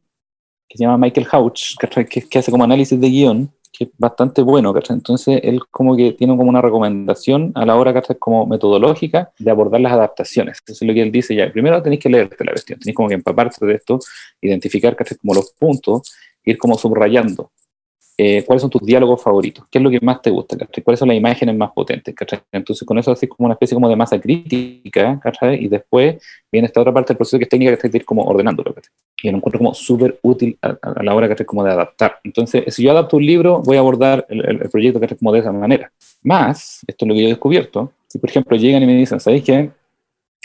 que 0.74 0.80
se 0.80 0.86
llama 0.86 0.98
Michael 0.98 1.28
Houch, 1.32 1.76
que, 1.78 2.40
hace 2.40 2.50
como 2.50 2.64
análisis 2.64 3.00
de 3.00 3.08
guion, 3.08 3.52
que 3.72 3.84
es 3.84 3.90
bastante 3.96 4.42
bueno. 4.42 4.74
Entonces, 4.90 5.40
él 5.44 5.60
como 5.70 5.96
que 5.96 6.14
tiene 6.14 6.36
como 6.36 6.50
una 6.50 6.64
recomendación 6.64 7.52
a 7.54 7.64
la 7.64 7.76
hora, 7.76 7.94
¿cachai? 7.94 8.18
Como 8.18 8.48
metodológica 8.48 9.32
de 9.38 9.52
abordar 9.52 9.82
las 9.82 9.94
adaptaciones. 9.94 10.58
Eso 10.66 10.84
es 10.84 10.88
lo 10.88 10.96
que 10.96 11.04
él 11.04 11.12
dice 11.12 11.36
ya. 11.36 11.52
Primero 11.52 11.80
tenéis 11.84 12.02
que 12.02 12.10
leerte 12.10 12.44
la 12.44 12.54
cuestión, 12.54 12.80
tenéis 12.80 12.96
como 12.96 13.08
que 13.08 13.14
empaparte 13.14 13.64
de 13.64 13.76
esto, 13.76 14.00
identificar, 14.42 14.96
¿cachai? 14.96 15.16
Como 15.18 15.36
los 15.36 15.52
puntos, 15.52 16.12
ir 16.44 16.58
como 16.58 16.76
subrayando. 16.76 17.52
Eh, 18.16 18.44
cuáles 18.46 18.62
son 18.62 18.70
tus 18.70 18.84
diálogos 18.84 19.24
favoritos, 19.24 19.66
qué 19.72 19.80
es 19.80 19.84
lo 19.84 19.90
que 19.90 20.00
más 20.00 20.22
te 20.22 20.30
gusta, 20.30 20.56
cuáles 20.84 21.00
son 21.00 21.08
las 21.08 21.18
imágenes 21.18 21.56
más 21.56 21.72
potentes. 21.72 22.14
Entonces, 22.52 22.86
con 22.86 23.00
eso 23.00 23.12
haces 23.12 23.28
como 23.28 23.48
una 23.48 23.54
especie 23.54 23.74
como 23.74 23.90
de 23.90 23.96
masa 23.96 24.20
crítica, 24.22 25.20
y 25.60 25.68
después 25.68 26.22
viene 26.52 26.68
esta 26.68 26.82
otra 26.82 26.94
parte 26.94 27.14
del 27.14 27.18
proceso 27.18 27.40
que 27.40 27.46
es 27.46 27.50
técnica, 27.50 27.76
que 27.76 27.98
es 27.98 28.06
como 28.06 28.24
ordenándolo. 28.24 28.76
Y 29.24 29.32
lo 29.32 29.38
encuentro 29.38 29.58
como 29.58 29.74
súper 29.74 30.20
útil 30.22 30.58
a, 30.62 31.02
la 31.02 31.16
hora 31.16 31.36
como 31.44 31.64
de 31.64 31.72
adaptar. 31.72 32.20
Entonces, 32.24 32.72
si 32.76 32.84
yo 32.84 32.92
adapto 32.92 33.18
un 33.18 33.26
libro, 33.26 33.64
voy 33.64 33.78
a 33.78 33.80
abordar 33.80 34.28
el, 34.30 34.46
el, 34.46 34.70
proyecto 34.70 35.00
que 35.00 35.16
como 35.16 35.32
de 35.32 35.40
esa 35.40 35.52
manera. 35.52 35.92
Más, 36.22 36.82
esto 36.86 37.06
es 37.06 37.10
lo 37.10 37.16
que 37.16 37.22
yo 37.22 37.28
he 37.28 37.30
descubierto, 37.30 37.94
si 38.08 38.20
por 38.20 38.30
ejemplo 38.30 38.56
llegan 38.58 38.84
y 38.84 38.86
me 38.86 38.96
dicen, 38.96 39.20
¿sabéis 39.20 39.44
qué? 39.44 39.72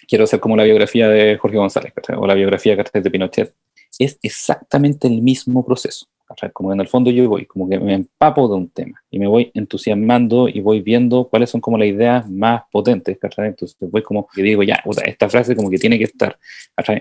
Quiero 0.09 0.25
hacer 0.25 0.41
como 0.41 0.56
la 0.56 0.64
biografía 0.64 1.06
de 1.11 1.37
Jorge 1.37 1.59
González, 1.59 1.93
o 2.17 2.26
la 2.26 2.32
biografía 2.32 2.75
de 2.75 3.11
Pinochet. 3.11 3.52
Es 3.99 4.19
exactamente 4.23 5.07
el 5.07 5.21
mismo 5.21 5.66
proceso 5.66 6.07
como 6.52 6.73
en 6.73 6.80
el 6.80 6.88
fondo 6.88 7.11
yo 7.11 7.28
voy, 7.28 7.47
como 7.47 7.68
que 7.68 7.78
me 7.78 7.94
empapo 7.94 8.49
de 8.49 8.54
un 8.54 8.68
tema 8.68 9.02
y 9.11 9.18
me 9.18 9.26
voy 9.26 9.50
entusiasmando 9.54 10.49
y 10.49 10.61
voy 10.61 10.80
viendo 10.80 11.28
cuáles 11.28 11.50
son 11.50 11.61
como 11.61 11.78
las 11.78 11.88
ideas 11.88 12.30
más 12.30 12.62
potentes, 12.70 13.18
Entonces 13.23 13.76
voy 13.80 14.02
como 14.02 14.28
que 14.35 14.42
digo, 14.42 14.62
ya, 14.62 14.82
esta 15.04 15.28
frase 15.28 15.56
como 15.56 15.70
que 15.70 15.78
tiene 15.78 15.99
que 15.99 16.04
estar, 16.04 16.38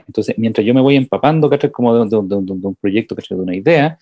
Entonces, 0.08 0.36
mientras 0.38 0.66
yo 0.66 0.74
me 0.74 0.82
voy 0.82 0.96
empapando, 0.96 1.50
Como 1.72 2.06
de, 2.06 2.18
de, 2.18 2.36
de, 2.36 2.42
de 2.42 2.68
un 2.68 2.76
proyecto, 2.76 3.16
De 3.16 3.36
una 3.36 3.56
idea, 3.56 4.00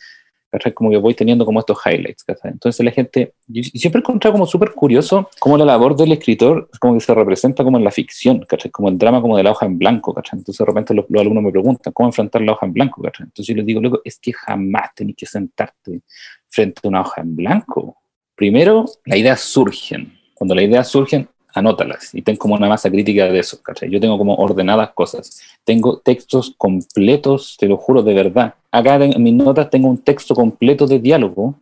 como 0.74 0.90
que 0.90 0.98
voy 0.98 1.14
teniendo 1.14 1.46
como 1.46 1.60
estos 1.60 1.78
highlights, 1.86 2.26
Entonces 2.44 2.86
la 2.86 2.92
gente, 2.92 3.34
yo 3.48 3.64
siempre 3.64 4.00
he 4.00 4.02
encontrado 4.02 4.34
como 4.34 4.46
súper 4.46 4.72
curioso 4.72 5.30
cómo 5.40 5.58
la 5.58 5.66
labor 5.66 5.96
del 5.96 6.12
escritor 6.12 6.70
como 6.80 6.96
que 6.96 7.00
se 7.00 7.14
representa 7.14 7.64
como 7.64 7.78
en 7.78 7.84
la 7.84 7.92
ficción, 7.92 8.46
Como 8.72 8.90
el 8.90 8.98
drama 8.98 9.22
como 9.22 9.38
de 9.38 9.44
la 9.44 9.52
hoja 9.52 9.66
en 9.66 9.78
blanco, 9.78 10.16
Entonces 10.18 10.58
de 10.58 10.66
repente 10.66 10.94
los, 10.94 11.06
alumnos 11.18 11.44
me 11.44 11.52
preguntan, 11.52 11.94
¿cómo 11.94 12.10
enfrentar 12.10 12.42
la 12.42 12.54
hoja 12.54 12.66
en 12.66 12.74
blanco, 12.74 13.02
Entonces 13.06 13.48
yo 13.48 13.56
les 13.56 13.66
digo, 13.66 13.82
luego, 13.82 14.02
es 14.04 14.20
que 14.20 14.34
jamás 14.34 14.94
tenés 14.96 15.16
que 15.16 15.26
sentarte 15.26 16.02
frente 16.48 16.82
a 16.84 16.88
una 16.88 17.02
hoja 17.02 17.22
en 17.22 17.36
blanco. 17.36 17.98
Primero, 18.36 18.86
las 19.06 19.18
ideas 19.18 19.42
surgen. 19.42 20.18
Cuando 20.34 20.56
las 20.56 20.66
ideas 20.66 20.88
surgen, 20.88 21.28
anótalas 21.56 22.14
y 22.14 22.22
ten 22.22 22.36
como 22.36 22.56
una 22.56 22.68
masa 22.68 22.90
crítica 22.90 23.26
de 23.26 23.40
eso, 23.40 23.60
Yo 23.90 24.00
tengo 24.00 24.18
como 24.18 24.36
ordenadas 24.36 24.92
cosas. 24.92 25.42
Tengo 25.64 25.98
textos 25.98 26.54
completos, 26.58 27.56
te 27.58 27.68
lo 27.68 27.78
juro 27.78 28.04
de 28.04 28.14
verdad. 28.14 28.56
Acá 28.72 28.96
en 28.96 29.24
mis 29.24 29.34
notas 29.34 29.70
tengo 29.70 29.88
un 29.88 29.98
texto 29.98 30.36
completo 30.36 30.86
de 30.86 31.00
diálogo 31.00 31.56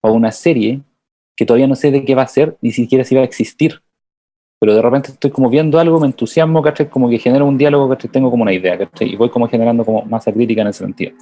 o 0.00 0.12
una 0.12 0.32
serie 0.32 0.80
que 1.36 1.46
todavía 1.46 1.66
no 1.66 1.76
sé 1.76 1.90
de 1.90 2.04
qué 2.04 2.14
va 2.14 2.22
a 2.22 2.28
ser, 2.28 2.56
ni 2.60 2.72
siquiera 2.72 3.04
si 3.04 3.14
va 3.14 3.20
a 3.20 3.24
existir. 3.24 3.82
Pero 4.58 4.74
de 4.74 4.82
repente 4.82 5.10
estoy 5.10 5.30
como 5.30 5.50
viendo 5.50 5.78
algo, 5.78 6.00
me 6.00 6.06
entusiasmo, 6.06 6.62
¿cachai? 6.62 6.88
Como 6.88 7.08
que 7.08 7.18
genero 7.18 7.46
un 7.46 7.58
diálogo, 7.58 7.88
¿cachai? 7.88 8.10
Tengo 8.10 8.30
como 8.30 8.42
una 8.42 8.52
idea, 8.52 8.78
¿cachai? 8.78 9.12
Y 9.12 9.16
voy 9.16 9.28
como 9.28 9.48
generando 9.48 9.84
como 9.84 10.02
masa 10.02 10.32
crítica 10.32 10.62
en 10.62 10.68
ese 10.68 10.84
sentido 10.84 11.12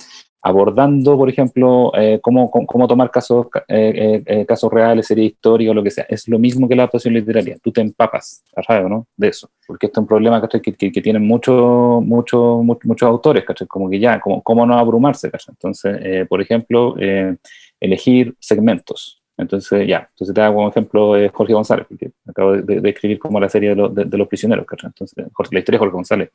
abordando, 0.42 1.16
por 1.16 1.28
ejemplo, 1.28 1.92
eh, 1.94 2.18
cómo, 2.22 2.50
cómo, 2.50 2.88
tomar 2.88 3.10
casos, 3.10 3.46
eh, 3.68 4.22
eh, 4.24 4.46
casos 4.46 4.72
reales, 4.72 5.06
serie 5.06 5.26
histórica 5.26 5.70
o 5.70 5.74
lo 5.74 5.82
que 5.82 5.90
sea. 5.90 6.06
Es 6.08 6.28
lo 6.28 6.38
mismo 6.38 6.68
que 6.68 6.74
la 6.74 6.84
adaptación 6.84 7.14
literaria. 7.14 7.58
Tú 7.62 7.70
te 7.72 7.80
empapas, 7.80 8.42
¿no? 8.88 9.06
De 9.16 9.28
eso. 9.28 9.50
Porque 9.66 9.86
esto 9.86 10.00
es 10.00 10.02
un 10.02 10.08
problema 10.08 10.46
que, 10.48 10.60
que, 10.60 10.92
que 10.92 11.02
tienen 11.02 11.26
muchos 11.26 12.02
mucho, 12.02 12.62
muchos 12.62 13.02
autores, 13.02 13.44
¿cachai? 13.44 13.66
Como 13.66 13.90
que 13.90 13.98
ya, 13.98 14.18
como, 14.20 14.42
¿cómo 14.42 14.64
no 14.64 14.78
abrumarse, 14.78 15.30
¿cachai? 15.30 15.52
Entonces, 15.52 16.26
por 16.28 16.40
ejemplo, 16.40 16.96
elegir 17.78 18.34
segmentos. 18.40 19.20
Entonces, 19.36 19.88
ya, 19.88 20.06
entonces 20.10 20.34
te 20.34 20.40
hago 20.42 20.56
como 20.56 20.68
ejemplo 20.68 21.16
eh, 21.16 21.30
Jorge 21.32 21.54
González, 21.54 21.86
porque 21.88 22.10
acabo 22.28 22.52
de, 22.52 22.90
escribir 22.90 23.18
como 23.18 23.40
la 23.40 23.48
serie 23.48 23.74
de, 23.74 24.04
de, 24.04 24.18
los 24.18 24.28
prisioneros, 24.28 24.66
¿cachai? 24.66 24.88
Entonces, 24.88 25.16
la 25.16 25.58
historia 25.58 25.76
de 25.76 25.78
Jorge 25.78 25.94
González 25.94 26.30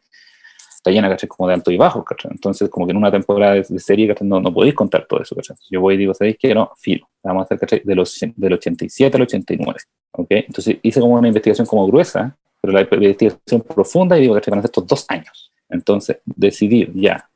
está 0.86 0.92
llena, 0.92 1.10
¿cachai? 1.10 1.28
Como 1.28 1.48
de 1.48 1.56
alto 1.56 1.72
y 1.72 1.78
bajo, 1.78 2.04
¿cachai? 2.04 2.32
Entonces, 2.32 2.70
como 2.70 2.86
que 2.86 2.92
en 2.92 2.98
una 2.98 3.12
temporada 3.12 3.56
de, 3.56 3.80
serie, 3.80 4.08
¿cachai? 4.08 4.28
No, 4.28 4.40
no 4.40 4.54
podéis 4.54 4.76
contar 4.76 5.08
todo 5.08 5.20
eso, 5.20 5.36
¿cachai? 5.36 5.58
Yo 5.72 5.82
voy 5.82 5.96
y 5.96 5.98
digo, 5.98 6.14
¿sabéis 6.14 6.38
qué? 6.40 6.54
No, 6.54 6.72
filo, 6.78 7.10
vamos 7.24 7.42
a 7.42 7.44
hacer, 7.46 7.60
¿cachai? 7.60 7.82
De 7.84 7.96
los, 7.96 8.20
del 8.36 8.54
87 8.54 9.18
al 9.18 9.24
89, 9.24 9.80
¿ok? 10.12 10.28
Entonces, 10.30 10.78
hice 10.84 11.00
como 11.00 11.16
una 11.16 11.28
investigación 11.28 11.66
como 11.66 11.88
gruesa, 11.88 12.38
pero 12.62 12.72
la 12.74 12.82
investigación 12.82 13.62
profunda 13.62 14.16
y 14.18 14.22
digo, 14.22 14.36
¿cachai? 14.36 14.52
Van 14.52 14.60
a 14.60 14.62
ser 14.62 14.70
estos 14.70 14.86
dos 14.86 15.06
años. 15.08 15.52
Entonces, 15.70 16.18
decidir 16.24 16.92
ya, 16.94 17.28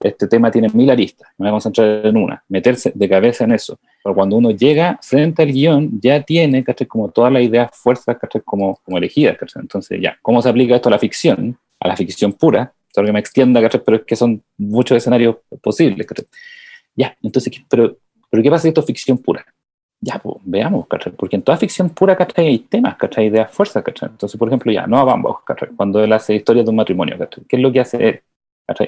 este 0.00 0.28
tema 0.28 0.50
tiene 0.50 0.68
mil 0.72 0.88
aristas, 0.90 1.28
me 1.36 1.44
voy 1.44 1.48
a 1.48 1.52
concentrar 1.52 2.06
en 2.06 2.16
una, 2.16 2.42
meterse 2.48 2.92
de 2.94 3.08
cabeza 3.08 3.44
en 3.44 3.52
eso. 3.52 3.80
Pero 4.02 4.14
cuando 4.14 4.36
uno 4.36 4.52
llega 4.52 4.98
frente 5.02 5.42
al 5.42 5.52
guion, 5.52 6.00
ya 6.00 6.22
tiene, 6.22 6.62
¿cachai? 6.62 6.86
Como 6.86 7.10
todas 7.10 7.32
las 7.32 7.42
ideas, 7.42 7.70
fuerzas, 7.72 8.16
¿cachai? 8.16 8.40
Como, 8.42 8.76
como 8.84 8.96
elegidas, 8.96 9.36
¿cachai? 9.36 9.60
Entonces, 9.60 10.00
ya, 10.00 10.16
¿cómo 10.22 10.40
se 10.40 10.48
aplica 10.48 10.76
esto 10.76 10.88
a 10.88 10.92
la 10.92 10.98
ficción? 11.00 11.58
A 11.80 11.88
la 11.88 11.96
ficción 11.96 12.32
pura, 12.32 12.72
solo 12.94 13.06
que 13.06 13.12
me 13.12 13.20
extienda. 13.20 13.60
Pero 13.68 13.96
es 13.96 14.04
que 14.04 14.16
son 14.16 14.42
muchos 14.58 14.96
escenarios 14.96 15.36
posibles. 15.62 16.06
Ya, 16.94 17.16
entonces, 17.22 17.52
pero, 17.68 17.96
pero 18.30 18.42
¿qué 18.42 18.50
pasa 18.50 18.62
si 18.62 18.68
esto 18.68 18.80
es 18.80 18.86
ficción 18.86 19.18
pura? 19.18 19.44
Ya, 20.00 20.18
pues, 20.18 20.36
veamos. 20.44 20.86
Porque 21.16 21.36
en 21.36 21.42
toda 21.42 21.58
ficción 21.58 21.90
pura. 21.90 22.16
Hay 22.36 22.58
temas, 22.60 22.96
¿cachai? 22.96 23.26
Ideas, 23.26 23.50
fuerzas. 23.50 23.82
Entonces, 24.02 24.38
por 24.38 24.48
ejemplo, 24.48 24.70
ya, 24.72 24.86
no 24.86 25.42
¿cachai? 25.44 25.70
Cuando 25.76 26.02
él 26.02 26.12
hace 26.12 26.34
historias 26.34 26.66
de 26.66 26.70
un 26.70 26.76
matrimonio. 26.76 27.16
¿Qué 27.48 27.56
es 27.56 27.62
lo 27.62 27.72
que 27.72 27.80
hace 27.80 28.08
él? 28.08 28.22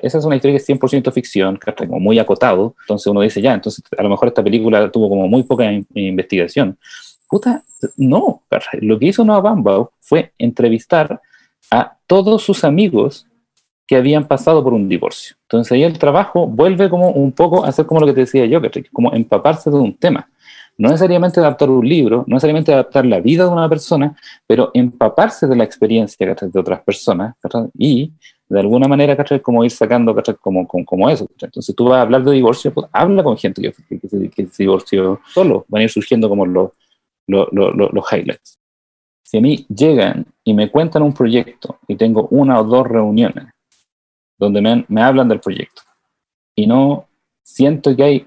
Esa 0.00 0.18
es 0.18 0.24
una 0.24 0.36
historia 0.36 0.56
que 0.56 0.62
es 0.62 0.68
100% 0.68 1.12
ficción, 1.12 1.58
como 1.76 1.98
muy 1.98 2.18
acotado. 2.18 2.76
Entonces 2.82 3.06
uno 3.08 3.20
dice, 3.20 3.40
ya, 3.40 3.52
entonces 3.52 3.82
a 3.96 4.02
lo 4.02 4.10
mejor 4.10 4.28
esta 4.28 4.42
película 4.42 4.88
tuvo 4.92 5.08
como 5.08 5.26
muy 5.26 5.42
poca 5.42 5.72
investigación. 5.94 6.78
Puta, 7.28 7.64
no, 7.96 8.42
lo 8.80 8.98
que 8.98 9.06
hizo 9.06 9.24
Noah 9.24 9.40
Baumbach 9.40 9.88
fue 10.00 10.32
entrevistar 10.38 11.20
a 11.70 11.96
todos 12.06 12.42
sus 12.42 12.64
amigos 12.64 13.26
que 13.86 13.96
habían 13.96 14.26
pasado 14.26 14.62
por 14.62 14.72
un 14.72 14.88
divorcio. 14.88 15.36
Entonces 15.42 15.72
ahí 15.72 15.82
el 15.82 15.98
trabajo 15.98 16.46
vuelve 16.46 16.88
como 16.88 17.10
un 17.10 17.32
poco 17.32 17.64
a 17.64 17.72
ser 17.72 17.86
como 17.86 18.00
lo 18.00 18.06
que 18.06 18.14
te 18.14 18.20
decía 18.20 18.46
yo, 18.46 18.60
como 18.92 19.12
empaparse 19.12 19.70
de 19.70 19.76
un 19.76 19.94
tema. 19.96 20.28
No 20.78 20.88
necesariamente 20.88 21.38
adaptar 21.38 21.68
un 21.68 21.86
libro, 21.86 22.24
no 22.26 22.34
necesariamente 22.34 22.72
adaptar 22.72 23.04
la 23.04 23.20
vida 23.20 23.44
de 23.44 23.50
una 23.50 23.68
persona, 23.68 24.16
pero 24.46 24.70
empaparse 24.72 25.46
de 25.46 25.56
la 25.56 25.64
experiencia 25.64 26.26
de 26.26 26.58
otras 26.58 26.80
personas 26.80 27.36
y 27.76 28.12
de 28.48 28.60
alguna 28.60 28.88
manera. 28.88 29.16
Como 29.42 29.64
ir 29.64 29.70
sacando. 29.70 30.14
Como, 30.40 30.66
como, 30.66 30.84
como 30.86 31.10
eso, 31.10 31.28
Entonces 31.40 31.74
tú 31.76 31.84
vas 31.84 31.98
a 31.98 32.02
hablar 32.02 32.24
de 32.24 32.32
divorcio, 32.32 32.72
pues 32.72 32.86
habla 32.92 33.22
con 33.22 33.36
gente 33.36 33.60
que, 33.60 33.98
que, 34.30 34.46
se, 34.46 34.62
divorció 34.62 35.20
solo, 35.32 35.66
van 35.68 35.80
a 35.80 35.84
ir 35.84 35.90
surgiendo 35.90 36.28
como 36.28 36.46
los, 36.46 36.70
los, 37.26 37.48
los, 37.52 37.92
los 37.92 38.12
highlights. 38.12 38.58
Si 39.22 39.38
a 39.38 39.40
mí 39.40 39.66
llegan 39.68 40.26
y 40.44 40.54
me 40.54 40.70
cuentan 40.70 41.02
un 41.02 41.12
proyecto 41.12 41.78
y 41.86 41.96
tengo 41.96 42.28
una 42.30 42.60
o 42.60 42.64
dos 42.64 42.86
reuniones 42.86 43.46
donde 44.38 44.60
me, 44.60 44.84
me 44.88 45.02
hablan 45.02 45.28
del 45.28 45.40
proyecto 45.40 45.82
y 46.54 46.66
no 46.66 47.06
siento 47.42 47.94
que 47.94 48.02
hay 48.02 48.26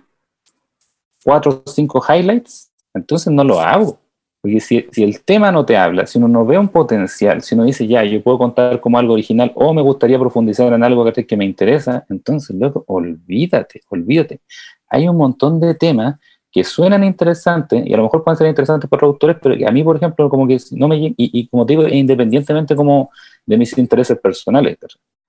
cuatro 1.24 1.64
o 1.66 1.70
cinco 1.70 2.02
highlights, 2.08 2.72
entonces 2.94 3.34
no 3.34 3.44
lo 3.44 3.60
hago. 3.60 4.00
Porque 4.42 4.60
si, 4.60 4.86
si, 4.92 5.04
el 5.04 5.24
tema 5.24 5.52
no 5.52 5.66
te 5.66 5.76
habla, 5.76 6.06
si 6.06 6.20
uno 6.20 6.28
no 6.28 6.46
ve 6.46 6.56
un 6.60 6.68
potencial, 6.68 7.42
si 7.42 7.56
uno 7.56 7.64
dice, 7.64 7.88
ya, 7.88 8.04
yo 8.04 8.22
puedo 8.22 8.38
contar 8.38 8.80
como 8.80 9.00
algo 9.00 9.14
original 9.14 9.52
o 9.56 9.74
me 9.74 9.82
gustaría 9.82 10.20
profundizar 10.20 10.72
en 10.72 10.84
algo 10.84 11.12
que 11.12 11.36
me 11.36 11.46
interesa, 11.46 12.06
entonces, 12.12 12.56
loco, 12.56 12.84
olvídate, 12.88 13.82
olvídate. 13.90 14.42
Hay 14.88 15.08
un 15.08 15.18
montón 15.18 15.60
de 15.60 15.74
temas 15.74 16.20
que 16.56 16.64
suenan 16.64 17.04
interesantes 17.04 17.86
y 17.86 17.94
a 17.94 17.98
lo 17.98 18.04
mejor 18.04 18.24
pueden 18.24 18.38
ser 18.38 18.48
interesantes 18.48 18.90
para 18.90 19.06
autores, 19.06 19.36
pero 19.42 19.58
que 19.58 19.68
a 19.68 19.72
mí, 19.72 19.84
por 19.84 19.98
ejemplo, 19.98 20.30
como 20.30 20.48
que 20.48 20.58
no 20.72 20.88
me... 20.88 20.96
Y, 20.96 21.14
y 21.18 21.48
como 21.50 21.66
te 21.66 21.74
digo, 21.74 21.86
independientemente 21.86 22.78
como 22.78 23.12
de 23.46 23.58
mis 23.58 23.78
intereses 23.78 24.18
personales. 24.18 24.78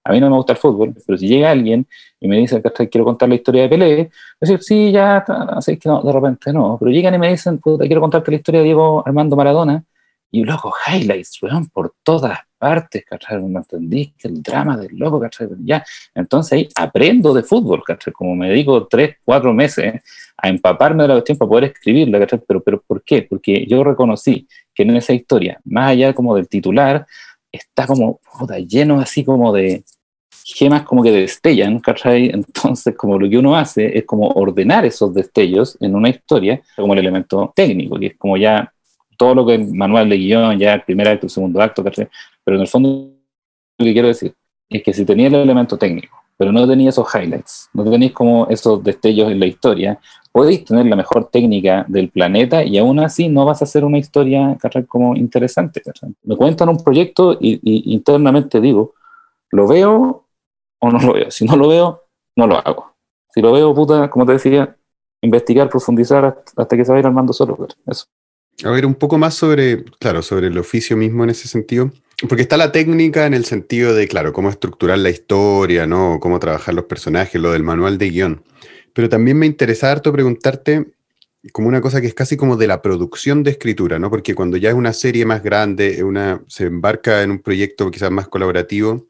A 0.05 0.13
mí 0.13 0.21
no 0.21 0.31
me 0.31 0.37
gusta 0.37 0.53
el 0.53 0.59
fútbol, 0.61 0.95
pero 1.05 1.19
si 1.19 1.27
llega 1.27 1.51
alguien 1.51 1.85
y 2.21 2.29
me 2.29 2.37
dice, 2.37 2.63
quiero 2.89 3.05
contar 3.05 3.29
la 3.29 3.35
historia 3.35 3.63
de 3.63 3.69
Pelé, 3.69 4.11
decir, 4.41 4.63
sí, 4.63 4.93
ya, 4.93 5.17
así 5.17 5.77
que 5.77 5.89
no, 5.89 6.01
de 6.01 6.13
repente 6.13 6.53
no. 6.53 6.77
Pero 6.79 6.93
llegan 6.93 7.15
y 7.15 7.19
me 7.19 7.29
dicen, 7.29 7.59
puta, 7.59 7.87
quiero 7.87 8.01
contarte 8.01 8.31
la 8.31 8.37
historia 8.37 8.61
de 8.61 8.67
Diego 8.67 9.03
Armando 9.05 9.35
Maradona, 9.35 9.83
y 10.37 10.45
loco, 10.45 10.73
highlights, 10.87 11.43
weón, 11.43 11.69
por 11.69 11.95
todas 12.03 12.39
partes, 12.59 13.05
¿cachai? 13.07 13.43
¿Me 13.43 13.59
entendís? 13.59 14.13
Que 14.19 14.29
el 14.29 14.43
drama 14.43 14.77
del 14.77 14.95
loco, 14.97 15.19
¿cachai? 15.19 15.49
Ya, 15.65 15.85
entonces 16.15 16.53
ahí 16.53 16.69
aprendo 16.75 17.33
de 17.33 17.43
fútbol, 17.43 17.83
¿cachai? 17.83 18.13
Como 18.13 18.37
me 18.37 18.51
dedico 18.51 18.87
tres, 18.87 19.17
cuatro 19.25 19.55
meses 19.55 20.03
a 20.37 20.49
empaparme 20.49 21.05
de 21.05 21.09
la 21.09 21.15
cuestión 21.15 21.39
para 21.39 21.49
poder 21.49 21.65
escribirla, 21.65 22.19
¿cachai? 22.19 22.41
Pero, 22.47 22.63
pero 22.63 22.83
¿por 22.83 23.03
qué? 23.03 23.23
Porque 23.23 23.67
yo 23.67 23.83
reconocí 23.83 24.47
que 24.75 24.83
en 24.83 24.97
esa 24.97 25.15
historia, 25.15 25.59
más 25.65 25.91
allá 25.91 26.13
como 26.13 26.37
del 26.37 26.49
titular, 26.49 27.07
está 27.51 27.87
como 27.87 28.21
puta, 28.39 28.59
lleno 28.59 29.01
así 29.01 29.25
como 29.25 29.55
de, 29.55 29.85
gemas 30.45 30.83
como 30.83 31.03
que 31.03 31.11
destellan, 31.13 31.81
¿cachai? 31.81 32.27
Entonces, 32.35 32.95
como 32.95 33.19
lo 33.19 33.29
que 33.29 33.39
uno 33.39 33.57
hace 33.57 33.97
es 33.99 34.05
como 34.05 34.29
ordenar 34.29 34.85
esos 34.85 35.15
destellos 35.15 35.77
en 35.81 35.95
una 35.95 36.11
historia 36.11 36.61
como 36.77 36.93
el 36.93 37.01
elemento 37.01 37.53
técnico, 37.57 37.99
que 37.99 38.07
es 38.07 38.17
como 38.17 38.37
ya 38.37 38.73
todo 39.17 39.35
lo 39.35 39.47
que 39.47 39.55
es 39.55 39.73
manual 39.73 40.09
de 40.09 40.17
guion, 40.17 40.59
ya 40.59 40.75
el 40.75 40.83
primer 40.83 41.09
acto, 41.09 41.27
el 41.27 41.31
segundo 41.31 41.61
acto. 41.61 41.83
Pero 41.85 42.57
en 42.57 42.61
el 42.61 42.69
fondo, 42.69 43.11
lo 43.79 43.85
que 43.85 43.93
quiero 43.93 44.09
decir 44.09 44.35
es 44.69 44.83
que 44.83 44.93
si 44.93 45.05
tenía 45.05 45.29
el 45.29 45.35
elemento 45.35 45.77
técnico, 45.77 46.17
pero 46.37 46.53
no 46.53 46.67
tenía 46.67 46.91
esos 46.91 47.07
highlights, 47.15 47.71
no 47.73 47.85
tenéis 47.85 48.13
como 48.13 48.47
esos 48.49 48.83
destellos 48.85 49.31
en 49.31 49.41
la 49.41 49.47
historia, 49.47 49.99
podéis 50.33 50.65
tener 50.65 50.87
la 50.87 50.97
mejor 50.97 51.31
técnica 51.31 51.87
del 51.89 52.11
planeta 52.11 52.63
y 52.63 52.77
aún 52.77 53.01
así 53.01 53.29
no 53.29 53.47
vas 53.47 53.63
a 53.63 53.65
hacer 53.65 53.85
una 53.85 53.99
historia 53.99 54.57
como 54.87 55.17
interesante. 55.17 55.83
Me 56.25 56.37
cuentan 56.37 56.69
un 56.69 56.83
proyecto 56.83 57.39
y, 57.41 57.61
y 57.63 57.95
internamente 57.95 58.61
digo, 58.61 58.95
lo 59.51 59.67
veo 59.67 60.27
o 60.79 60.91
no 60.91 60.99
lo 60.99 61.15
veo. 61.15 61.31
Si 61.31 61.45
no 61.45 61.57
lo 61.57 61.69
veo, 61.69 62.03
no 62.37 62.47
lo 62.47 62.57
hago. 62.59 62.95
Si 63.31 63.41
lo 63.41 63.53
veo, 63.53 63.75
puta, 63.75 64.11
como 64.11 64.27
te 64.27 64.33
decía, 64.33 64.77
investigar, 65.23 65.69
profundizar 65.69 66.43
hasta 66.57 66.77
que 66.77 66.85
se 66.85 66.93
vaya 66.93 67.07
armando 67.07 67.33
solo. 67.33 67.57
Eso. 67.87 68.07
A 68.65 68.71
ver, 68.71 68.87
un 68.87 68.95
poco 68.95 69.19
más 69.19 69.35
sobre, 69.35 69.85
claro, 69.99 70.23
sobre 70.23 70.47
el 70.47 70.59
oficio 70.59 70.97
mismo 70.97 71.25
en 71.25 71.31
ese 71.31 71.49
sentido. 71.49 71.93
Porque 72.29 72.43
está 72.43 72.57
la 72.57 72.73
técnica 72.73 73.27
en 73.27 73.35
el 73.35 73.45
sentido 73.45 73.95
de, 73.95 74.09
claro, 74.09 74.33
cómo 74.33 74.49
estructurar 74.49 74.99
la 74.99 75.11
historia, 75.11 75.87
¿no? 75.87 76.19
Cómo 76.21 76.39
trabajar 76.39 76.75
los 76.75 76.87
personajes, 76.87 77.41
lo 77.41 77.53
del 77.53 77.63
manual 77.63 77.99
de 77.99 78.11
guion. 78.11 78.43
Pero 78.95 79.11
también 79.11 79.39
me 79.39 79.45
interesa 79.45 79.93
harto 79.93 80.13
preguntarte 80.13 80.87
como 81.53 81.69
una 81.69 81.83
cosa 81.83 82.01
que 82.01 82.07
es 82.07 82.15
casi 82.15 82.37
como 82.37 82.57
de 82.57 82.67
la 82.67 82.81
producción 82.81 83.43
de 83.43 83.51
escritura, 83.51 83.99
¿no? 83.99 84.09
Porque 84.09 84.35
cuando 84.35 84.57
ya 84.57 84.71
es 84.71 84.75
una 84.75 84.95
serie 84.95 85.27
más 85.27 85.43
grande, 85.43 86.03
una, 86.03 86.43
se 86.49 86.65
embarca 86.65 87.23
en 87.23 87.33
un 87.33 87.39
proyecto 87.41 87.91
quizás 87.91 88.11
más 88.11 88.29
colaborativo, 88.29 89.07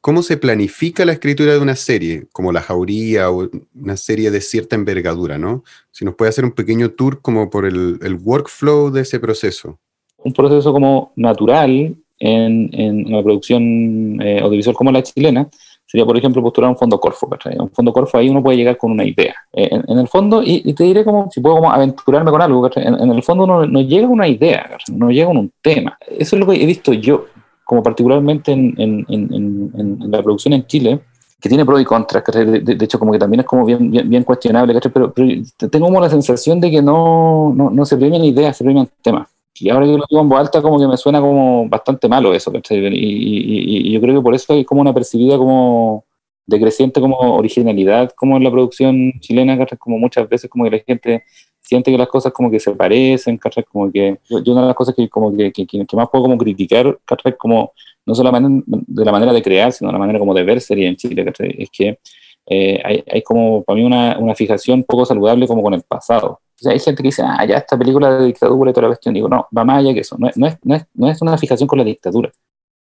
¿Cómo 0.00 0.22
se 0.22 0.36
planifica 0.36 1.04
la 1.04 1.12
escritura 1.12 1.52
de 1.52 1.58
una 1.58 1.74
serie, 1.74 2.28
como 2.32 2.52
La 2.52 2.62
Jauría 2.62 3.30
o 3.30 3.48
una 3.74 3.96
serie 3.96 4.30
de 4.30 4.40
cierta 4.40 4.76
envergadura, 4.76 5.38
¿no? 5.38 5.64
Si 5.90 6.04
nos 6.04 6.14
puede 6.14 6.28
hacer 6.28 6.44
un 6.44 6.52
pequeño 6.52 6.90
tour 6.90 7.20
como 7.20 7.50
por 7.50 7.66
el, 7.66 8.18
workflow 8.22 8.90
de 8.90 9.02
ese 9.02 9.18
proceso. 9.18 9.78
Un 10.18 10.32
proceso 10.32 10.72
como 10.72 11.12
natural 11.16 11.96
en, 12.20 12.70
en 12.72 13.06
una 13.06 13.22
producción 13.22 14.20
eh, 14.22 14.40
audiovisual 14.40 14.76
como 14.76 14.92
la 14.92 15.02
chilena 15.02 15.48
sería, 15.88 16.04
por 16.04 16.16
ejemplo, 16.16 16.42
postular 16.42 16.70
un 16.70 16.76
fondo 16.76 17.00
Corfo. 17.00 17.28
Un 17.58 17.70
fondo 17.70 17.92
Corfo 17.92 18.18
ahí 18.18 18.28
uno 18.28 18.42
puede 18.42 18.58
llegar 18.58 18.76
con 18.76 18.92
una 18.92 19.04
idea. 19.04 19.34
Eh, 19.54 19.68
en, 19.88 19.98
el 19.98 20.06
fondo, 20.06 20.42
y, 20.44 20.72
te 20.74 20.84
diré 20.84 21.02
como, 21.02 21.30
si 21.30 21.40
puedo 21.40 21.56
como 21.56 21.72
aventurarme 21.72 22.30
con 22.30 22.42
algo, 22.42 22.70
en, 22.76 22.94
en, 22.94 23.10
el 23.10 23.22
fondo 23.22 23.44
uno 23.44 23.66
no 23.66 23.80
llega 23.80 24.06
una 24.06 24.28
idea, 24.28 24.76
no 24.92 25.10
llega 25.10 25.28
a 25.28 25.30
un 25.30 25.50
tema. 25.62 25.98
Eso 26.06 26.36
es 26.36 26.40
lo 26.40 26.46
que 26.46 26.62
he 26.62 26.66
visto 26.66 26.92
yo 26.92 27.26
como 27.68 27.82
particularmente 27.82 28.50
en, 28.50 28.74
en, 28.78 30.10
la 30.10 30.22
producción 30.22 30.54
en 30.54 30.66
Chile, 30.66 31.00
que 31.38 31.50
tiene 31.50 31.66
pros 31.66 31.82
y 31.82 31.84
contras, 31.84 32.24
de, 32.32 32.60
de, 32.60 32.82
hecho 32.82 32.98
como 32.98 33.12
que 33.12 33.18
también 33.18 33.40
es 33.40 33.46
como 33.46 33.66
bien, 33.66 33.90
bien, 33.90 34.24
cuestionable, 34.24 34.80
pero, 34.90 35.12
tengo 35.12 35.86
como 35.88 36.00
la 36.00 36.08
sensación 36.08 36.62
de 36.62 36.70
que 36.70 36.80
no, 36.80 37.52
no, 37.54 37.68
no 37.68 37.84
se 37.84 37.98
premian 37.98 38.24
ideas, 38.24 38.56
se 38.56 38.64
premian 38.64 38.88
temas. 39.02 39.28
Y 39.60 39.68
ahora 39.68 39.84
que 39.84 39.98
lo 39.98 40.04
digo 40.08 40.22
en 40.22 40.28
voz 40.30 40.40
alta, 40.40 40.62
como 40.62 40.80
que 40.80 40.86
me 40.86 40.96
suena 40.96 41.20
como 41.20 41.68
bastante 41.68 42.08
malo 42.08 42.32
eso, 42.32 42.50
y, 42.70 42.74
y, 42.74 43.88
y, 43.88 43.92
yo 43.92 44.00
creo 44.00 44.14
que 44.14 44.22
por 44.22 44.34
eso 44.34 44.54
hay 44.54 44.64
como 44.64 44.80
una 44.80 44.94
percibida 44.94 45.36
como 45.36 46.06
decreciente 46.46 47.02
como 47.02 47.18
originalidad 47.36 48.12
como 48.16 48.38
en 48.38 48.44
la 48.44 48.50
producción 48.50 49.12
chilena, 49.20 49.58
como 49.78 49.98
muchas 49.98 50.26
veces 50.26 50.48
como 50.48 50.64
que 50.64 50.70
la 50.70 50.78
gente 50.78 51.22
siente 51.68 51.90
que 51.90 51.98
las 51.98 52.08
cosas 52.08 52.32
como 52.32 52.50
que 52.50 52.58
se 52.58 52.70
parecen, 52.72 53.36
¿cachai? 53.36 53.62
Como 53.64 53.92
que 53.92 54.18
yo, 54.30 54.52
una 54.52 54.62
de 54.62 54.68
las 54.68 54.76
cosas 54.76 54.94
que 54.94 55.06
como 55.10 55.36
que, 55.36 55.52
que, 55.52 55.96
más 55.96 56.08
puedo 56.08 56.24
como 56.24 56.38
criticar, 56.38 56.98
¿cachai? 57.04 57.36
Como 57.36 57.72
no 58.06 58.14
solamente 58.14 58.64
de 58.66 59.04
la 59.04 59.12
manera 59.12 59.34
de 59.34 59.42
crear, 59.42 59.70
sino 59.70 59.90
de 59.90 59.92
la 59.92 59.98
manera 59.98 60.18
como 60.18 60.32
de 60.32 60.44
ver 60.44 60.62
series 60.62 60.88
en 60.88 60.96
Chile, 60.96 61.26
¿cachai? 61.26 61.54
Es 61.58 61.68
que 61.70 61.98
eh, 62.46 62.80
hay, 62.82 63.04
hay, 63.12 63.20
como 63.22 63.62
para 63.64 63.76
mí 63.76 63.84
una, 63.84 64.18
una, 64.18 64.34
fijación 64.34 64.82
poco 64.82 65.04
saludable 65.04 65.46
como 65.46 65.62
con 65.62 65.74
el 65.74 65.82
pasado. 65.82 66.40
O 66.54 66.58
sea, 66.58 66.72
hay 66.72 66.78
gente 66.78 67.02
que 67.02 67.08
dice, 67.08 67.22
ah, 67.22 67.44
ya 67.44 67.58
esta 67.58 67.78
película 67.78 68.18
de 68.18 68.26
dictadura 68.28 68.70
y 68.70 68.72
toda 68.72 68.84
la 68.84 68.88
cuestión. 68.88 69.12
Digo, 69.12 69.28
no, 69.28 69.46
va 69.54 69.62
más 69.62 69.80
allá 69.80 69.92
que 69.92 70.00
eso. 70.00 70.16
No, 70.18 70.30
no, 70.36 70.46
es, 70.46 70.56
no, 70.64 70.74
es, 70.74 70.86
no 70.94 71.10
es 71.10 71.20
una 71.20 71.36
fijación 71.36 71.66
con 71.66 71.78
la 71.78 71.84
dictadura. 71.84 72.32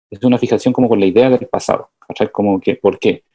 Es 0.10 0.24
una 0.24 0.38
fijación 0.38 0.74
como 0.74 0.88
con 0.88 0.98
la 0.98 1.08
idea 1.08 1.30
del 1.30 1.46
pasado. 1.48 1.90
¿cachai? 2.08 2.32
Como 2.32 2.62
que, 2.62 2.76
¿por 2.76 2.98
qué? 2.98 3.26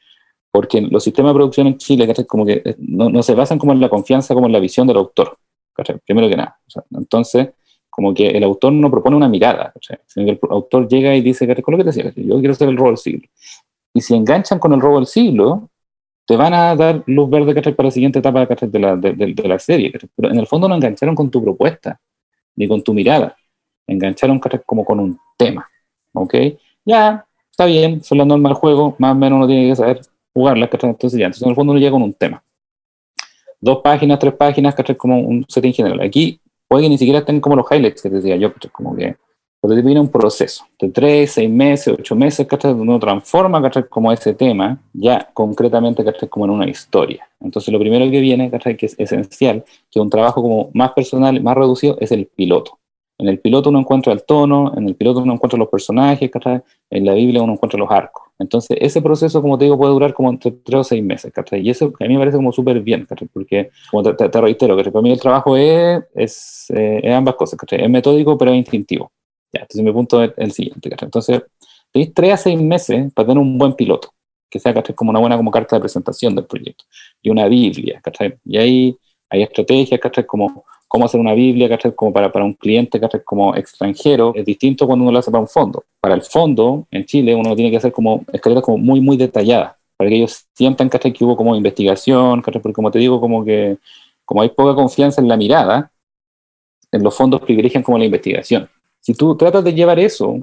Porque 0.51 0.81
los 0.81 1.03
sistemas 1.03 1.31
de 1.31 1.35
producción 1.35 1.67
en 1.67 1.77
Chile 1.77 2.07
eh, 2.09 2.75
no, 2.79 3.23
se 3.23 3.35
basan 3.35 3.59
como 3.59 3.73
en 3.73 3.81
la 3.81 3.89
confianza, 3.89 4.33
como 4.33 4.47
en 4.47 4.53
la 4.53 4.59
visión 4.59 4.87
del 4.87 4.97
autor. 4.97 5.37
Primero 6.05 6.27
que 6.27 6.35
nada. 6.35 6.59
entonces, 6.91 7.49
como 7.89 8.13
que 8.13 8.29
el 8.29 8.43
autor 8.43 8.73
no 8.73 8.89
propone 8.89 9.15
una 9.15 9.29
mirada, 9.29 9.73
sino 10.07 10.25
que 10.25 10.31
el 10.31 10.39
autor 10.49 10.87
llega 10.87 11.15
y 11.15 11.21
dice, 11.21 11.47
con 11.61 11.73
lo 11.73 11.77
que 11.77 11.83
te 11.83 12.01
decía, 12.01 12.13
yo 12.15 12.39
quiero 12.39 12.53
ser 12.55 12.69
el 12.69 12.77
robo 12.77 12.89
del 12.89 12.97
siglo. 12.97 13.27
Y 13.93 14.01
si 14.01 14.15
enganchan 14.15 14.59
con 14.59 14.73
el 14.73 14.81
robo 14.81 14.97
del 14.97 15.07
siglo, 15.07 15.69
te 16.25 16.35
van 16.35 16.53
a 16.53 16.75
dar 16.75 17.03
luz 17.05 17.29
verde 17.29 17.53
para 17.73 17.87
la 17.87 17.91
siguiente 17.91 18.19
etapa 18.19 18.45
de 18.45 18.79
la, 18.79 18.95
de, 18.95 19.13
de 19.13 19.47
la 19.47 19.59
serie. 19.59 19.91
Pero 20.15 20.31
en 20.31 20.39
el 20.39 20.47
fondo 20.47 20.67
no 20.67 20.75
engancharon 20.75 21.15
con 21.15 21.31
tu 21.31 21.41
propuesta, 21.41 21.99
ni 22.55 22.67
con 22.67 22.83
tu 22.83 22.93
mirada. 22.93 23.35
Engancharon 23.87 24.39
como 24.65 24.83
con 24.83 24.99
un 24.99 25.19
tema. 25.37 25.67
¿Ok? 26.13 26.35
Ya, 26.83 27.25
está 27.49 27.65
bien, 27.65 28.03
son 28.03 28.17
las 28.17 28.27
normas 28.27 28.51
del 28.51 28.59
juego, 28.59 28.95
más 28.99 29.13
o 29.13 29.15
menos 29.15 29.37
uno 29.37 29.47
tiene 29.47 29.69
que 29.69 29.75
saber 29.75 30.01
jugarlas, 30.37 30.69
Entonces 30.71 31.19
ya, 31.19 31.25
entonces 31.25 31.43
en 31.43 31.49
el 31.49 31.55
fondo 31.55 31.71
uno 31.71 31.79
llega 31.79 31.91
con 31.91 32.03
un 32.03 32.13
tema. 32.13 32.43
Dos 33.59 33.79
páginas, 33.83 34.19
tres 34.19 34.33
páginas, 34.33 34.75
Como 34.97 35.19
un 35.19 35.43
setting 35.47 35.73
general. 35.73 36.01
Aquí 36.01 36.39
puede 36.67 36.83
que 36.83 36.89
ni 36.89 36.97
siquiera 36.97 37.19
estén 37.19 37.41
como 37.41 37.55
los 37.55 37.65
highlights 37.71 38.01
que 38.01 38.09
decía 38.09 38.35
yo, 38.35 38.53
Como 38.71 38.95
que 38.95 39.15
pero 39.59 39.73
viene 39.83 39.99
un 39.99 40.09
proceso 40.09 40.65
de 40.79 40.89
tres, 40.89 41.31
seis 41.31 41.49
meses, 41.49 41.95
ocho 41.97 42.15
meses, 42.15 42.45
¿cachai? 42.45 42.73
Uno 42.73 42.99
transforma, 42.99 43.59
¿cachai? 43.61 43.87
Como 43.89 44.11
ese 44.11 44.35
tema, 44.35 44.79
ya 44.93 45.29
concretamente, 45.33 46.05
¿cachai? 46.05 46.29
Como 46.29 46.45
en 46.45 46.51
una 46.51 46.69
historia. 46.69 47.27
Entonces, 47.39 47.73
lo 47.73 47.79
primero 47.79 48.09
que 48.11 48.19
viene, 48.19 48.51
¿cachai? 48.51 48.77
Que 48.77 48.85
es 48.85 48.95
esencial, 48.99 49.65
que 49.89 49.99
un 49.99 50.11
trabajo 50.11 50.43
como 50.43 50.69
más 50.73 50.91
personal, 50.91 51.41
más 51.41 51.57
reducido, 51.57 51.97
es 51.99 52.11
el 52.11 52.27
piloto. 52.27 52.77
En 53.19 53.27
el 53.27 53.39
piloto 53.39 53.69
uno 53.69 53.79
encuentra 53.79 54.13
el 54.13 54.23
tono, 54.23 54.73
en 54.77 54.87
el 54.87 54.95
piloto 54.95 55.21
uno 55.21 55.33
encuentra 55.33 55.57
los 55.57 55.69
personajes, 55.69 56.29
¿cachai? 56.29 56.61
En 56.89 57.05
la 57.05 57.13
Biblia 57.13 57.41
uno 57.41 57.53
encuentra 57.53 57.79
los 57.79 57.89
arcos. 57.89 58.27
Entonces, 58.37 58.77
ese 58.79 59.01
proceso, 59.01 59.41
como 59.41 59.57
te 59.57 59.65
digo, 59.65 59.77
puede 59.77 59.91
durar 59.91 60.13
como 60.13 60.29
entre 60.29 60.51
tres 60.51 60.79
o 60.79 60.83
seis 60.83 61.03
meses, 61.03 61.33
¿cachai? 61.33 61.61
Y 61.61 61.71
eso 61.71 61.93
a 61.99 62.03
mí 62.03 62.13
me 62.13 62.19
parece 62.19 62.37
como 62.37 62.51
súper 62.51 62.79
bien, 62.81 63.05
¿cachai? 63.05 63.27
Porque, 63.27 63.71
como 63.89 64.03
te, 64.03 64.29
te, 64.29 64.41
reitero, 64.41 64.77
para 64.77 65.01
mí 65.01 65.11
el 65.11 65.19
trabajo 65.19 65.57
es, 65.57 66.03
es, 66.13 66.65
eh, 66.69 67.01
es 67.03 67.13
ambas 67.13 67.35
cosas, 67.35 67.57
¿cachai? 67.57 67.83
Es 67.83 67.89
metódico, 67.89 68.37
pero 68.37 68.51
es 68.51 68.57
instintivo. 68.57 69.11
Ya, 69.51 69.61
entonces 69.61 69.83
mi 69.83 69.91
punto 69.91 70.23
es 70.23 70.33
el 70.37 70.51
siguiente. 70.51 70.89
Entonces, 71.01 71.41
tenéis 71.91 72.13
tres 72.13 72.33
a 72.33 72.37
seis 72.37 72.61
meses 72.61 73.11
para 73.13 73.27
tener 73.27 73.41
un 73.41 73.57
buen 73.57 73.73
piloto, 73.73 74.13
que 74.47 74.59
sea 74.59 74.73
como 74.95 75.09
una 75.09 75.19
buena 75.19 75.37
como 75.37 75.49
carta 75.49 75.77
de 75.77 75.79
presentación 75.79 76.35
del 76.35 76.45
proyecto, 76.45 76.85
y 77.23 77.31
una 77.31 77.47
Biblia. 77.47 77.99
Y 78.45 78.57
ahí 78.57 78.97
hay 79.29 79.43
estrategias, 79.43 79.99
como 80.25 80.63
cómo 80.87 81.05
hacer 81.05 81.19
una 81.19 81.33
Biblia, 81.33 81.69
como 81.95 82.13
para, 82.13 82.31
para 82.31 82.45
un 82.45 82.53
cliente 82.53 82.99
como 83.25 83.55
extranjero. 83.55 84.31
Es 84.35 84.45
distinto 84.45 84.87
cuando 84.87 85.03
uno 85.03 85.11
lo 85.11 85.19
hace 85.19 85.31
para 85.31 85.41
un 85.41 85.47
fondo. 85.47 85.83
Para 85.99 86.15
el 86.15 86.21
fondo, 86.21 86.87
en 86.91 87.05
Chile, 87.05 87.35
uno 87.35 87.55
tiene 87.55 87.71
que 87.71 87.77
hacer 87.77 87.91
como 87.91 88.23
escaleras 88.31 88.63
como 88.63 88.77
muy, 88.77 89.01
muy 89.01 89.17
detalladas, 89.17 89.75
para 89.97 90.09
que 90.09 90.17
ellos 90.17 90.45
sientan 90.53 90.89
que 90.89 91.25
hubo 91.25 91.35
como 91.35 91.55
investigación, 91.55 92.41
porque 92.41 92.73
como 92.73 92.91
te 92.91 92.99
digo, 92.99 93.19
como 93.19 93.43
que 93.43 93.77
como 94.25 94.41
hay 94.41 94.49
poca 94.49 94.75
confianza 94.75 95.21
en 95.21 95.27
la 95.27 95.37
mirada, 95.37 95.91
en 96.91 97.03
los 97.03 97.15
fondos 97.15 97.41
privilegian 97.41 97.83
como 97.83 97.97
la 97.97 98.05
investigación. 98.05 98.69
Si 98.99 99.13
tú 99.13 99.35
tratas 99.37 99.63
de 99.63 99.73
llevar 99.73 99.99
eso 99.99 100.39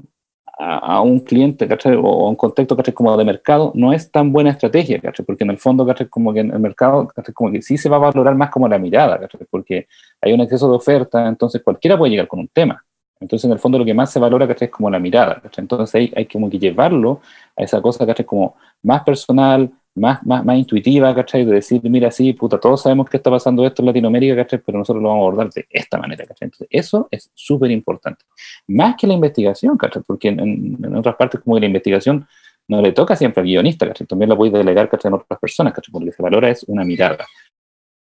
a, 0.59 1.01
un 1.01 1.21
cliente 1.21 1.69
o 1.97 2.27
a 2.27 2.29
un 2.29 2.37
contexto 2.37 2.77
como 2.95 3.17
de 3.17 3.25
mercado, 3.25 3.73
no 3.75 3.93
es 3.93 4.11
tan 4.11 4.33
buena 4.33 4.51
estrategia, 4.51 5.01
porque 5.27 5.45
en 5.45 5.51
el 5.51 5.59
fondo 5.59 5.87
como 6.11 6.33
que 6.33 6.41
en 6.41 6.53
el 6.53 6.61
mercado 6.61 7.09
como 7.35 7.51
que 7.51 7.63
sí 7.63 7.77
se 7.77 7.89
va 7.89 7.97
a 7.97 8.01
valorar 8.01 8.35
más 8.35 8.51
como 8.51 8.69
la 8.69 8.79
mirada, 8.79 9.21
porque 9.51 9.87
hay 10.21 10.33
un 10.33 10.41
exceso 10.41 10.69
de 10.69 10.77
oferta, 10.77 11.27
entonces 11.27 11.63
cualquiera 11.63 11.99
puede 11.99 12.13
llegar 12.13 12.29
con 12.29 12.41
un 12.41 12.49
tema. 12.49 12.85
Entonces, 13.21 13.47
en 13.47 13.53
el 13.53 13.59
fondo, 13.59 13.79
lo 13.79 13.85
que 13.85 13.95
más 13.95 14.13
se 14.13 14.19
valora 14.19 14.45
es 14.45 14.71
como 14.71 14.91
la 14.91 14.99
mirada. 14.99 15.41
Entonces, 15.57 15.95
hay, 15.95 16.13
hay 16.15 16.27
como 16.27 16.51
que 16.51 16.59
llevarlo 16.59 17.21
a 17.57 17.63
esa 17.63 17.81
cosa 17.81 18.05
es 18.05 18.27
como 18.27 18.57
más 18.83 19.03
personal, 19.03 19.71
más, 19.95 20.25
más, 20.27 20.45
más 20.45 20.57
intuitiva, 20.57 21.15
¿cachai? 21.15 21.45
De 21.45 21.53
decir, 21.53 21.81
mira, 21.85 22.11
sí, 22.11 22.33
puta, 22.33 22.59
todos 22.59 22.83
sabemos 22.83 23.09
que 23.09 23.17
está 23.17 23.31
pasando 23.31 23.65
esto 23.65 23.83
en 23.83 23.87
Latinoamérica, 23.87 24.37
¿cachai? 24.37 24.61
Pero 24.65 24.79
nosotros 24.79 25.03
lo 25.03 25.09
vamos 25.09 25.23
a 25.23 25.27
abordar 25.27 25.51
de 25.51 25.67
esta 25.71 25.99
manera, 25.99 26.27
¿cachai? 26.27 26.47
Entonces, 26.47 26.69
eso 26.71 27.09
es 27.11 27.31
súper 27.35 27.71
importante. 27.71 28.25
Más 28.69 28.97
que 28.97 29.07
la 29.07 29.15
investigación, 29.15 29.77
¿cachai? 29.77 30.03
Porque 30.05 30.29
en, 30.29 30.97
otras 30.97 31.15
partes, 31.17 31.41
como 31.41 31.59
la 31.59 31.67
investigación 31.67 32.27
no 32.67 32.81
le 32.81 32.93
toca 32.93 33.15
siempre 33.15 33.43
al 33.43 33.47
guionista, 33.47 33.87
¿cachai? 33.87 34.07
También 34.07 34.29
la 34.31 34.37
puedes 34.37 34.53
delegar, 34.53 34.89
¿cachai? 34.89 35.11
En 35.11 35.15
otras 35.15 35.39
personas, 35.39 35.73
¿cachai? 35.73 35.93
Porque 35.93 36.07
lo 36.07 36.11
que 36.11 36.17
se 36.17 36.23
valora 36.23 36.51
es 36.51 36.65
una 36.65 36.85
mirada. 36.85 37.27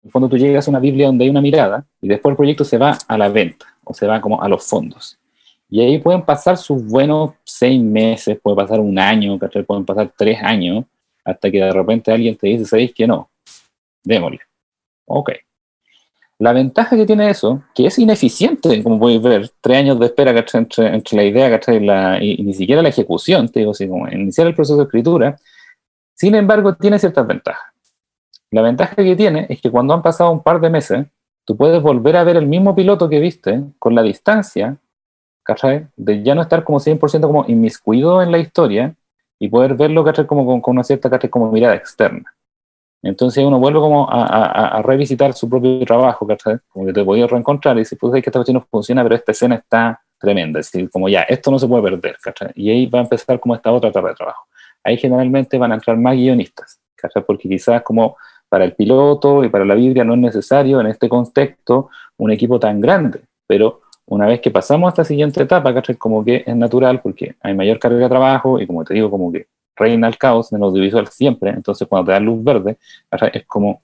En 0.04 0.10
el 0.10 0.12
fondo, 0.12 0.28
tú 0.28 0.38
llegas 0.38 0.68
a 0.68 0.72
una 0.72 0.80
Biblia 0.80 1.08
donde 1.08 1.24
hay 1.24 1.30
una 1.30 1.42
mirada 1.42 1.86
y 2.02 2.10
después 2.10 2.32
el 2.32 2.38
proyecto 2.38 2.66
se 2.66 2.78
va 2.78 2.98
a 3.08 3.18
la 3.18 3.30
venta 3.30 3.66
o 3.86 3.94
se 3.94 4.06
va 4.06 4.20
como 4.20 4.42
a 4.42 4.50
los 4.50 4.66
fondos. 4.68 5.18
Y 5.70 5.82
ahí 5.82 6.00
pueden 6.00 6.22
pasar 6.22 6.58
sus 6.58 6.86
buenos 6.86 7.32
seis 7.44 7.82
meses, 7.82 8.38
puede 8.42 8.58
pasar 8.58 8.80
un 8.80 9.00
año, 9.00 9.40
¿cachai? 9.40 9.64
Pueden 9.64 9.86
pasar 9.86 10.12
tres 10.18 10.42
años 10.42 10.86
hasta 11.28 11.52
que 11.52 11.60
de 11.60 11.72
repente 11.72 12.12
alguien 12.12 12.38
te 12.38 12.48
dice, 12.48 12.66
¿sabéis 12.66 12.94
que 12.94 13.06
no? 13.06 13.30
Démosle. 14.04 14.40
Ok. 15.06 15.32
La 16.40 16.54
ventaja 16.54 16.96
que 16.96 17.06
tiene 17.06 17.30
eso, 17.30 17.63
que 17.76 17.88
es 17.88 18.00
ineficiente, 18.00 18.82
como 18.82 19.00
podéis 19.00 19.22
ver, 19.22 19.52
tres 19.60 19.78
años 19.78 20.00
de 20.00 20.06
espera 20.06 20.32
entre, 20.54 20.88
entre 20.88 21.18
la 21.18 21.24
idea 21.24 21.60
la, 21.82 22.24
y, 22.24 22.42
ni 22.44 22.54
siquiera 22.54 22.82
la 22.82 22.90
ejecución, 22.90 23.50
te 23.50 23.60
digo 23.60 23.72
así, 23.72 23.88
como 23.90 24.08
iniciar 24.08 24.48
el 24.48 24.56
proceso 24.56 24.78
de 24.78 24.84
escritura, 24.84 25.38
sin 26.13 26.36
embargo, 26.36 26.76
tiene 26.76 26.98
ciertas 26.98 27.28
ventajas. 27.28 27.74
La 28.52 28.62
ventaja 28.62 28.96
que 28.96 29.16
tiene 29.16 29.48
es 29.50 29.60
que 29.60 29.70
cuando 29.70 29.94
han 29.94 30.02
pasado 30.02 30.32
un 30.32 30.42
par 30.42 30.62
de 30.62 30.70
meses, 30.70 31.08
tú 31.44 31.58
puedes 31.58 31.82
volver 31.82 32.16
a 32.16 32.24
ver 32.24 32.38
el 32.38 32.48
mismo 32.48 32.74
piloto 32.74 33.10
que 33.10 33.20
viste 33.20 33.63
con 33.80 33.96
la 33.96 34.02
distancia, 34.02 34.78
¿cachai? 35.44 35.88
De 35.98 36.24
ya 36.24 36.36
no 36.36 36.44
estar 36.44 36.63
como 36.63 36.80
100% 36.80 37.22
como 37.22 37.46
inmiscuido 37.48 38.22
en 38.22 38.32
la 38.32 38.38
historia, 38.38 38.96
y 39.39 39.50
poder 39.50 39.76
verlo 39.76 40.04
como 40.26 40.62
con, 40.62 40.73
una 40.73 40.84
cierta 40.84 41.10
como 41.30 41.52
mirada 41.52 41.76
externa. 41.76 42.34
Entonces 43.04 43.43
uno 43.45 43.60
vuelve 43.60 43.80
como 43.80 44.08
a, 44.10 44.82
revisitar 44.82 45.34
su 45.34 45.47
propio 45.47 45.86
trabajo, 45.86 46.28
como 46.69 46.86
que 46.88 46.93
te 46.93 47.06
podías 47.06 47.30
reencontrar 47.30 47.76
y 47.78 47.80
decir, 47.80 47.97
pues 48.00 48.13
es 48.15 48.23
que 48.23 48.30
esta 48.30 48.39
cuestión 48.39 48.56
no 48.56 48.67
funciona, 48.69 49.04
pero 49.04 49.15
esta 49.15 49.32
escena 49.32 49.56
está 49.56 50.02
tremenda, 50.19 50.60
es 50.60 50.71
decir, 50.71 50.89
como 50.89 51.08
ya, 51.08 51.21
esto 51.21 51.52
no 51.52 51.60
se 51.60 51.67
puede 51.67 51.84
perder, 51.84 52.17
y 52.56 52.71
ahí 52.71 52.86
va 52.88 53.00
a 53.00 53.04
empezar 53.04 53.39
como 53.39 53.54
esta 53.54 53.71
otra 53.71 53.91
etapa 53.91 54.10
de 54.10 54.15
trabajo. 54.15 54.47
Ahí 54.84 54.97
generalmente 54.97 55.58
van 55.58 55.71
a 55.71 55.76
entrar 55.76 55.95
más 55.97 56.15
guionistas, 56.15 56.80
porque 57.26 57.47
quizás 57.47 57.84
como 57.84 58.17
para 58.50 58.65
el 58.65 58.73
piloto 58.73 59.43
y 59.43 59.50
para 59.50 59.65
la 59.65 59.76
Biblia 59.76 60.04
no 60.04 60.13
es 60.13 60.19
necesario 60.19 60.82
en 60.82 60.88
este 60.88 61.08
contexto 61.08 61.89
un 62.17 62.32
equipo 62.32 62.60
tan 62.60 62.82
grande, 62.82 63.21
pero 63.45 63.82
una 64.08 64.26
vez 64.26 64.39
que 64.41 64.52
pasamos 64.52 64.88
a 64.88 64.89
esta 64.89 65.04
siguiente 65.04 65.43
etapa, 65.43 65.74
¿cachai? 65.74 65.96
Como 65.96 66.24
que 66.24 66.43
es 66.46 66.56
natural 66.56 67.02
porque 67.02 67.36
hay 67.41 67.54
mayor 67.54 67.78
carga 67.78 68.00
de 68.00 68.10
trabajo 68.10 68.60
y 68.60 68.65
como 68.65 68.84
te 68.84 68.93
digo, 68.93 69.12
como 69.12 69.32
que 69.32 69.48
reina 69.76 70.08
el 70.08 70.17
caos 70.17 70.52
en 70.52 70.58
el 70.58 70.63
audiovisual 70.63 71.08
siempre, 71.08 71.52
entonces 71.52 71.88
cuando 71.88 72.08
te 72.08 72.12
da 72.13 72.20
luz 72.20 72.43
verde, 72.43 72.78
es 73.34 73.46
como 73.46 73.82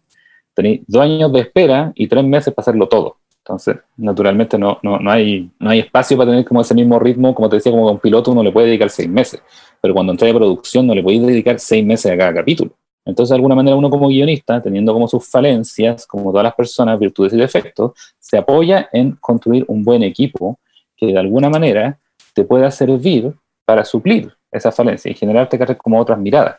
tenéis 0.54 0.82
dos 0.88 1.02
años 1.04 1.32
de 1.34 1.42
espera 1.42 1.92
y 1.96 2.08
tres 2.08 2.24
meses 2.24 2.54
para 2.54 2.64
hacerlo 2.64 2.88
todo. 2.88 3.18
Entonces, 3.40 3.76
naturalmente 3.98 4.58
no, 4.58 4.80
no, 4.82 4.98
no, 5.00 5.12
hay, 5.12 5.52
no 5.60 5.70
hay 5.70 5.80
espacio 5.80 6.16
para 6.16 6.32
tener 6.32 6.46
como 6.46 6.62
ese 6.62 6.74
mismo 6.74 6.98
ritmo, 6.98 7.36
como 7.36 7.50
te 7.50 7.58
decía, 7.58 7.74
como 7.74 7.92
un 7.92 8.00
piloto 8.00 8.32
uno 8.32 8.42
le 8.42 8.54
puede 8.54 8.68
dedicar 8.68 8.90
seis 8.90 9.10
meses, 9.10 9.44
pero 9.82 9.94
cuando 9.94 10.14
entra 10.14 10.28
de 10.28 10.34
producción 10.34 10.88
no 10.88 10.96
le 10.96 11.04
podéis 11.04 11.26
dedicar 11.26 11.60
seis 11.60 11.86
meses 11.86 12.10
a 12.10 12.18
cada 12.18 12.34
capítulo. 12.34 12.72
Entonces, 13.06 13.32
de 13.32 13.36
alguna 13.36 13.56
manera, 13.56 13.76
uno 13.76 13.90
como 13.90 14.08
guionista, 14.08 14.62
teniendo 14.62 14.94
como 14.94 15.08
sus 15.08 15.28
falencias, 15.28 16.08
como 16.08 16.32
todas 16.32 16.46
las 16.46 16.56
personas, 16.56 17.00
virtudes 17.00 17.34
y 17.34 17.38
defectos, 17.38 17.92
se 18.18 18.38
apoya 18.38 18.90
en 18.94 19.14
construir 19.18 19.66
un 19.68 19.84
buen 19.84 20.04
equipo 20.04 20.60
que 20.96 21.08
de 21.08 21.20
alguna 21.20 21.50
manera 21.50 21.98
te 22.34 22.44
pueda 22.46 22.72
servir 22.72 23.34
para 23.66 23.84
suplir 23.84 24.34
esa 24.52 24.72
falencia 24.72 25.12
y 25.12 25.16
generarte 25.16 25.58
como 25.78 26.00
otras 26.00 26.18
miradas. 26.20 26.56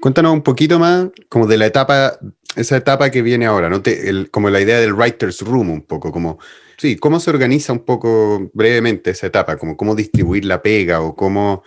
Cuéntanos 0.00 0.32
un 0.32 0.42
poquito 0.42 0.78
más 0.78 1.08
como 1.28 1.46
de 1.46 1.56
la 1.56 1.66
etapa, 1.66 2.18
esa 2.56 2.76
etapa 2.76 3.10
que 3.10 3.22
viene 3.22 3.46
ahora, 3.46 3.70
¿no? 3.70 3.82
como 4.30 4.50
la 4.50 4.60
idea 4.60 4.78
del 4.78 4.92
writer's 4.92 5.40
room 5.40 5.70
un 5.70 5.82
poco, 5.82 6.12
como, 6.12 6.38
sí, 6.76 6.96
cómo 6.96 7.18
se 7.20 7.30
organiza 7.30 7.72
un 7.72 7.84
poco 7.84 8.50
brevemente 8.52 9.10
esa 9.10 9.26
etapa, 9.26 9.56
como 9.56 9.76
cómo 9.76 9.94
distribuir 9.94 10.44
la 10.44 10.62
pega 10.62 11.00
o 11.00 11.16
cómo 11.16 11.62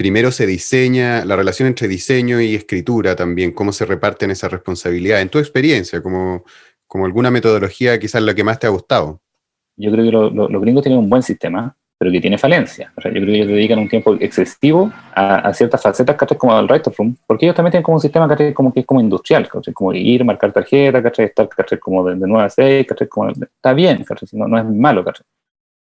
primero 0.00 0.32
se 0.32 0.46
diseña 0.46 1.26
la 1.26 1.36
relación 1.36 1.68
entre 1.68 1.86
diseño 1.86 2.40
y 2.40 2.54
escritura 2.54 3.14
también, 3.14 3.52
cómo 3.52 3.70
se 3.70 3.84
reparten 3.84 4.30
esas 4.30 4.50
responsabilidades, 4.50 5.20
en 5.20 5.28
tu 5.28 5.38
experiencia, 5.38 6.02
como, 6.02 6.42
como 6.86 7.04
alguna 7.04 7.30
metodología 7.30 7.98
quizás 7.98 8.22
la 8.22 8.32
que 8.34 8.42
más 8.42 8.58
te 8.58 8.66
ha 8.66 8.70
gustado. 8.70 9.20
Yo 9.76 9.92
creo 9.92 10.06
que 10.06 10.10
los 10.10 10.62
gringos 10.62 10.84
tienen 10.84 11.00
un 11.00 11.10
buen 11.10 11.22
sistema, 11.22 11.76
pero 11.98 12.10
que 12.10 12.18
tiene 12.18 12.38
falencias. 12.38 12.90
yo 12.96 13.10
creo 13.10 13.26
que 13.26 13.34
ellos 13.34 13.48
dedican 13.48 13.78
un 13.78 13.90
tiempo 13.90 14.14
excesivo 14.18 14.90
a, 15.14 15.52
ciertas 15.52 15.82
facetas, 15.82 16.16
¿cachai? 16.16 16.38
Como 16.38 16.56
al 16.56 16.64
writer 16.64 16.94
room, 16.96 17.14
porque 17.26 17.44
ellos 17.44 17.54
también 17.54 17.72
tienen 17.72 17.82
como 17.82 17.96
un 17.96 18.00
sistema, 18.00 18.34
que 18.34 18.48
es 18.48 18.54
como 18.54 19.00
industrial, 19.02 19.50
Como 19.74 19.92
ir, 19.92 20.24
marcar 20.24 20.50
tarjeta. 20.50 21.06
Estar. 21.06 21.78
Como 21.78 22.08
de, 22.08 22.14
de 22.14 22.26
9 22.26 22.46
a 22.46 22.48
6, 22.48 22.86
¿cachai? 22.86 23.06
Como, 23.06 23.28
está 23.28 23.74
bien. 23.74 24.02
No, 24.32 24.48
no 24.48 24.58
es 24.58 24.64
malo, 24.64 25.04
¿cachai? 25.04 25.26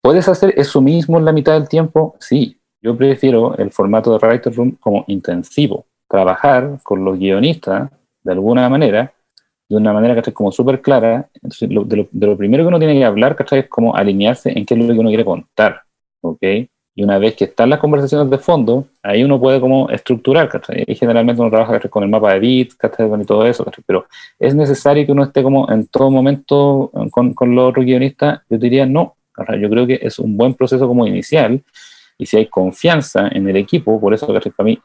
¿Puedes 0.01 0.25
hacer 0.29 0.53
eso 0.55 0.79
mismo 0.79 1.17
en 1.17 1.25
la 1.25 1.33
mitad 1.33 1.59
del 1.59 1.67
tiempo? 1.67 2.15
Sí, 2.21 2.61
yo 2.85 2.95
prefiero 2.95 3.57
el 3.57 3.71
formato 3.71 4.15
de 4.15 4.23
Writer 4.23 4.53
Room 4.53 4.77
como 4.79 5.05
intensivo, 5.07 5.87
trabajar 6.07 6.77
con 6.83 7.03
los 7.03 7.17
guionistas 7.17 7.89
de 8.23 8.31
alguna 8.31 8.69
manera, 8.69 9.11
de 9.67 9.75
una 9.75 9.91
manera 9.91 10.21
que 10.21 10.31
como 10.31 10.51
súper 10.51 10.81
clara. 10.81 11.27
Entonces, 11.33 11.67
de, 11.67 12.07
lo, 12.27 12.37
primero 12.37 12.63
que 12.63 12.67
uno 12.67 12.77
tiene 12.77 12.93
que 12.93 13.03
hablar, 13.03 13.35
¿cachai? 13.35 13.61
Es 13.61 13.69
como 13.69 13.95
alinearse 13.95 14.55
en 14.55 14.67
qué 14.67 14.75
es 14.75 14.79
lo 14.79 14.93
que 14.93 14.99
uno 14.99 15.09
quiere 15.09 15.25
contar, 15.25 15.81
¿ok? 16.21 16.43
Y 16.97 17.03
una 17.03 17.17
vez 17.17 17.35
que 17.35 17.45
están 17.45 17.71
las 17.71 17.79
conversaciones 17.79 18.29
de 18.29 18.37
fondo, 18.37 18.85
ahí 19.01 19.23
uno 19.23 19.39
puede 19.39 19.59
como 19.59 19.89
estructurar, 19.89 20.47
¿cachai? 20.47 20.83
Y 20.85 20.93
generalmente 20.93 21.41
uno 21.41 21.49
trabaja 21.49 21.79
con 21.89 22.03
el 22.03 22.09
mapa 22.09 22.33
de 22.33 22.39
bits, 22.39 22.75
¿cachai? 22.75 23.09
Y 23.19 23.25
todo 23.25 23.47
eso, 23.47 23.65
Pero 23.87 24.05
es 24.37 24.53
necesario 24.53 25.07
que 25.07 25.11
uno 25.11 25.23
esté 25.23 25.41
como 25.41 25.67
en 25.71 25.87
todo 25.87 26.11
momento 26.11 26.91
con, 27.09 27.33
con 27.33 27.55
los 27.55 27.69
otros 27.71 27.83
guionistas. 27.83 28.41
Yo 28.47 28.59
diría 28.59 28.85
no. 28.85 29.15
Yo 29.59 29.69
creo 29.69 29.87
que 29.87 29.99
es 30.01 30.19
un 30.19 30.37
buen 30.37 30.53
proceso 30.53 30.87
como 30.87 31.05
inicial. 31.05 31.63
Y 32.17 32.25
si 32.25 32.37
hay 32.37 32.47
confianza 32.47 33.27
en 33.27 33.47
el 33.49 33.57
equipo, 33.57 33.99
por 33.99 34.13
eso. 34.13 34.27
Para 34.27 34.51
mí, 34.63 34.79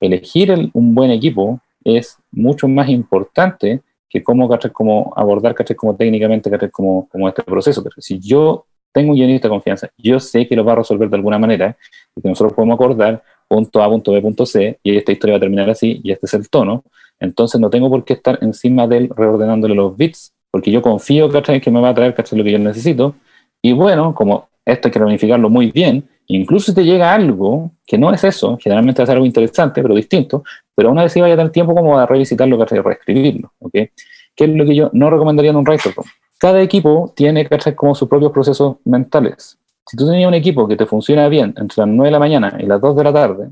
elegir 0.00 0.70
un 0.72 0.94
buen 0.94 1.10
equipo 1.10 1.60
es 1.84 2.16
mucho 2.30 2.68
más 2.68 2.88
importante 2.88 3.82
que 4.08 4.22
cómo. 4.22 4.48
Como 4.72 5.12
abordar. 5.16 5.54
Como 5.76 5.96
técnicamente. 5.96 6.50
Como, 6.70 7.08
como 7.08 7.28
este 7.28 7.42
proceso. 7.42 7.82
Si 7.98 8.18
yo 8.18 8.66
tengo 8.92 9.10
un 9.10 9.16
guionista 9.16 9.48
de 9.48 9.52
confianza, 9.52 9.90
yo 9.98 10.18
sé 10.18 10.46
que 10.48 10.56
lo 10.56 10.64
va 10.64 10.72
a 10.72 10.76
resolver 10.76 11.08
de 11.08 11.16
alguna 11.16 11.38
manera, 11.38 11.76
y 12.16 12.22
que 12.22 12.28
nosotros 12.28 12.54
podemos 12.54 12.74
acordar 12.74 13.22
punto 13.46 13.82
A, 13.82 13.88
punto 13.88 14.12
B, 14.12 14.20
punto 14.20 14.46
C, 14.46 14.78
y 14.82 14.96
esta 14.96 15.12
historia 15.12 15.34
va 15.34 15.36
a 15.36 15.40
terminar 15.40 15.70
así, 15.70 16.00
y 16.02 16.10
este 16.10 16.26
es 16.26 16.34
el 16.34 16.48
tono, 16.48 16.84
entonces 17.20 17.60
no 17.60 17.70
tengo 17.70 17.90
por 17.90 18.04
qué 18.04 18.14
estar 18.14 18.38
encima 18.42 18.86
de 18.86 18.98
él 18.98 19.10
reordenándole 19.14 19.74
los 19.74 19.96
bits, 19.96 20.32
porque 20.50 20.70
yo 20.70 20.82
confío. 20.82 21.28
Que 21.28 21.70
me 21.70 21.80
va 21.80 21.90
a 21.90 21.94
traer. 21.94 22.14
Lo 22.32 22.44
que 22.44 22.52
yo 22.52 22.58
necesito, 22.58 23.14
y 23.62 23.72
bueno, 23.72 24.14
como 24.14 24.48
esto 24.64 24.88
hay 24.88 24.92
que 24.92 24.98
reunificarlo 24.98 25.50
muy 25.50 25.70
bien, 25.70 26.08
incluso 26.28 26.66
si 26.66 26.74
te 26.74 26.84
llega 26.84 27.12
algo 27.12 27.72
que 27.86 27.98
no 27.98 28.12
es 28.12 28.22
eso, 28.24 28.58
generalmente 28.60 29.02
a 29.02 29.06
ser 29.06 29.14
algo 29.14 29.26
interesante, 29.26 29.82
pero 29.82 29.94
distinto, 29.94 30.44
pero 30.74 30.90
una 30.90 31.02
vez 31.02 31.12
sí 31.12 31.20
vaya 31.20 31.34
a 31.34 31.36
tener 31.36 31.52
tiempo 31.52 31.74
como 31.74 31.98
a 31.98 32.06
revisitarlo, 32.06 32.58
¿cachai? 32.58 32.80
Reescribirlo. 32.80 33.52
¿Qué 33.72 33.90
es 34.36 34.48
lo 34.48 34.64
que 34.64 34.74
yo 34.74 34.90
no 34.92 35.10
recomendaría 35.10 35.50
en 35.50 35.56
un 35.56 35.66
writer 35.66 35.92
room? 35.94 36.06
cada 36.38 36.62
equipo 36.62 37.12
tiene 37.16 37.46
que 37.46 37.74
como 37.74 37.94
sus 37.94 38.08
propios 38.08 38.32
procesos 38.32 38.76
mentales. 38.84 39.58
Si 39.86 39.96
tú 39.96 40.06
tenías 40.06 40.28
un 40.28 40.34
equipo 40.34 40.68
que 40.68 40.76
te 40.76 40.86
funciona 40.86 41.28
bien 41.28 41.54
entre 41.58 41.82
las 41.82 41.88
9 41.88 42.06
de 42.06 42.12
la 42.12 42.18
mañana 42.18 42.56
y 42.60 42.66
las 42.66 42.80
2 42.80 42.96
de 42.96 43.04
la 43.04 43.12
tarde, 43.12 43.50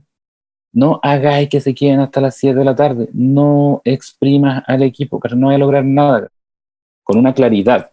no 0.72 1.00
hagáis 1.02 1.48
que 1.48 1.60
se 1.60 1.74
queden 1.74 2.00
hasta 2.00 2.20
las 2.20 2.36
7 2.36 2.58
de 2.58 2.64
la 2.64 2.76
tarde. 2.76 3.08
No 3.12 3.80
exprimas 3.84 4.62
al 4.66 4.82
equipo, 4.82 5.18
que 5.18 5.34
no 5.34 5.48
va 5.48 5.54
a 5.54 5.58
lograr 5.58 5.84
nada. 5.84 6.28
Con 7.02 7.18
una 7.18 7.34
claridad 7.34 7.90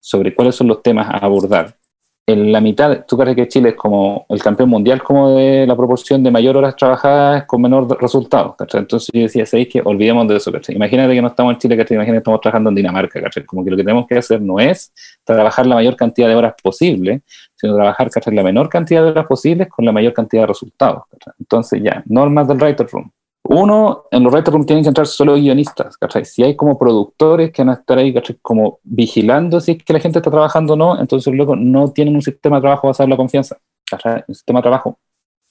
sobre 0.00 0.34
cuáles 0.34 0.54
son 0.54 0.68
los 0.68 0.82
temas 0.82 1.08
a 1.08 1.18
abordar 1.18 1.76
en 2.28 2.52
la 2.52 2.60
mitad, 2.60 3.06
¿tú 3.06 3.16
crees 3.16 3.34
que 3.34 3.48
Chile 3.48 3.70
es 3.70 3.74
como 3.74 4.26
el 4.28 4.42
campeón 4.42 4.68
mundial 4.68 5.02
como 5.02 5.30
de 5.30 5.66
la 5.66 5.74
proporción 5.74 6.22
de 6.22 6.30
mayor 6.30 6.58
horas 6.58 6.76
trabajadas 6.76 7.46
con 7.46 7.62
menor 7.62 7.98
resultado? 8.02 8.54
Entonces 8.74 9.08
yo 9.14 9.22
decía, 9.22 9.46
¿sabéis 9.46 9.68
que 9.68 9.80
olvidemos 9.82 10.28
de 10.28 10.36
eso? 10.36 10.52
Imagínate 10.68 11.14
que 11.14 11.22
no 11.22 11.28
estamos 11.28 11.54
en 11.54 11.58
Chile, 11.58 11.74
Imagínate 11.74 12.12
que 12.12 12.16
estamos 12.18 12.40
trabajando 12.42 12.68
en 12.68 12.76
Dinamarca, 12.76 13.18
Como 13.46 13.64
que 13.64 13.70
lo 13.70 13.78
que 13.78 13.82
tenemos 13.82 14.06
que 14.06 14.18
hacer 14.18 14.42
no 14.42 14.60
es 14.60 14.92
trabajar 15.24 15.66
la 15.66 15.76
mayor 15.76 15.96
cantidad 15.96 16.28
de 16.28 16.34
horas 16.34 16.52
posible, 16.62 17.22
sino 17.56 17.74
trabajar 17.74 18.10
la 18.26 18.42
menor 18.42 18.68
cantidad 18.68 19.02
de 19.02 19.08
horas 19.08 19.26
posibles 19.26 19.68
con 19.68 19.86
la 19.86 19.92
mayor 19.92 20.12
cantidad 20.12 20.42
de 20.42 20.48
resultados. 20.48 21.04
Entonces 21.40 21.80
ya, 21.82 22.02
normas 22.04 22.46
del 22.46 22.58
writer 22.58 22.86
room. 22.92 23.10
Uno, 23.50 24.04
en 24.10 24.22
los 24.22 24.30
Writer 24.30 24.52
Room 24.52 24.66
tienen 24.66 24.84
que 24.84 24.88
entrar 24.88 25.06
solo 25.06 25.32
guionistas, 25.34 25.96
¿cachai? 25.96 26.26
Si 26.26 26.42
hay 26.42 26.54
como 26.54 26.78
productores 26.78 27.50
que 27.50 27.62
van 27.62 27.70
a 27.70 27.80
estar 27.80 27.96
ahí, 27.96 28.12
¿cachai? 28.12 28.36
Como 28.42 28.78
vigilando 28.82 29.58
si 29.58 29.72
es 29.72 29.82
que 29.82 29.94
la 29.94 30.00
gente 30.00 30.18
está 30.18 30.30
trabajando 30.30 30.74
o 30.74 30.76
no, 30.76 31.00
entonces 31.00 31.32
luego 31.32 31.56
no 31.56 31.90
tienen 31.90 32.14
un 32.14 32.20
sistema 32.20 32.56
de 32.56 32.60
trabajo 32.60 32.88
basado 32.88 33.06
en 33.06 33.10
la 33.10 33.16
confianza, 33.16 33.56
¿cachai? 33.90 34.22
Un 34.28 34.34
sistema 34.34 34.58
de 34.58 34.64
trabajo 34.64 34.98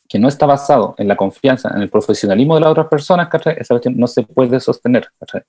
que 0.07 0.19
no 0.19 0.27
está 0.27 0.45
basado 0.45 0.93
en 0.99 1.07
la 1.07 1.15
confianza, 1.15 1.71
en 1.75 1.81
el 1.81 1.89
profesionalismo 1.89 2.53
de 2.53 2.61
las 2.61 2.69
otras 2.69 2.85
personas, 2.85 3.29
¿cachai? 3.29 3.55
Esa 3.57 3.73
cuestión 3.73 3.97
no 3.97 4.05
se 4.05 4.21
puede 4.21 4.59
sostener, 4.59 5.07
¿cachai? 5.19 5.41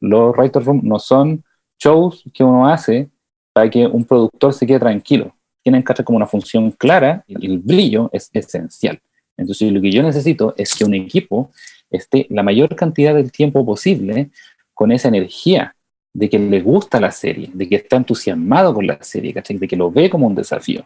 Los 0.00 0.34
Writer 0.34 0.64
Room 0.64 0.80
no 0.82 0.98
son 0.98 1.44
shows 1.78 2.24
que 2.32 2.42
uno 2.42 2.66
hace 2.66 3.10
para 3.52 3.68
que 3.68 3.86
un 3.86 4.06
productor 4.06 4.54
se 4.54 4.66
quede 4.66 4.78
tranquilo. 4.78 5.34
Tienen, 5.62 5.82
¿cachai? 5.82 6.06
Como 6.06 6.16
una 6.16 6.26
función 6.26 6.70
clara 6.70 7.22
y 7.26 7.44
el 7.44 7.58
brillo 7.58 8.08
es 8.10 8.30
esencial. 8.32 8.98
Entonces 9.36 9.70
lo 9.70 9.82
que 9.82 9.92
yo 9.92 10.02
necesito 10.02 10.54
es 10.56 10.74
que 10.74 10.84
un 10.86 10.94
equipo 10.94 11.50
esté 11.90 12.26
la 12.30 12.42
mayor 12.42 12.74
cantidad 12.76 13.14
del 13.14 13.32
tiempo 13.32 13.64
posible 13.64 14.30
con 14.74 14.92
esa 14.92 15.08
energía 15.08 15.74
de 16.12 16.28
que 16.28 16.38
le 16.38 16.60
gusta 16.60 17.00
la 17.00 17.10
serie, 17.10 17.50
de 17.52 17.68
que 17.68 17.76
está 17.76 17.96
entusiasmado 17.96 18.74
con 18.74 18.86
la 18.86 19.02
serie, 19.02 19.32
de 19.32 19.68
que 19.68 19.76
lo 19.76 19.90
ve 19.90 20.10
como 20.10 20.26
un 20.26 20.34
desafío. 20.34 20.84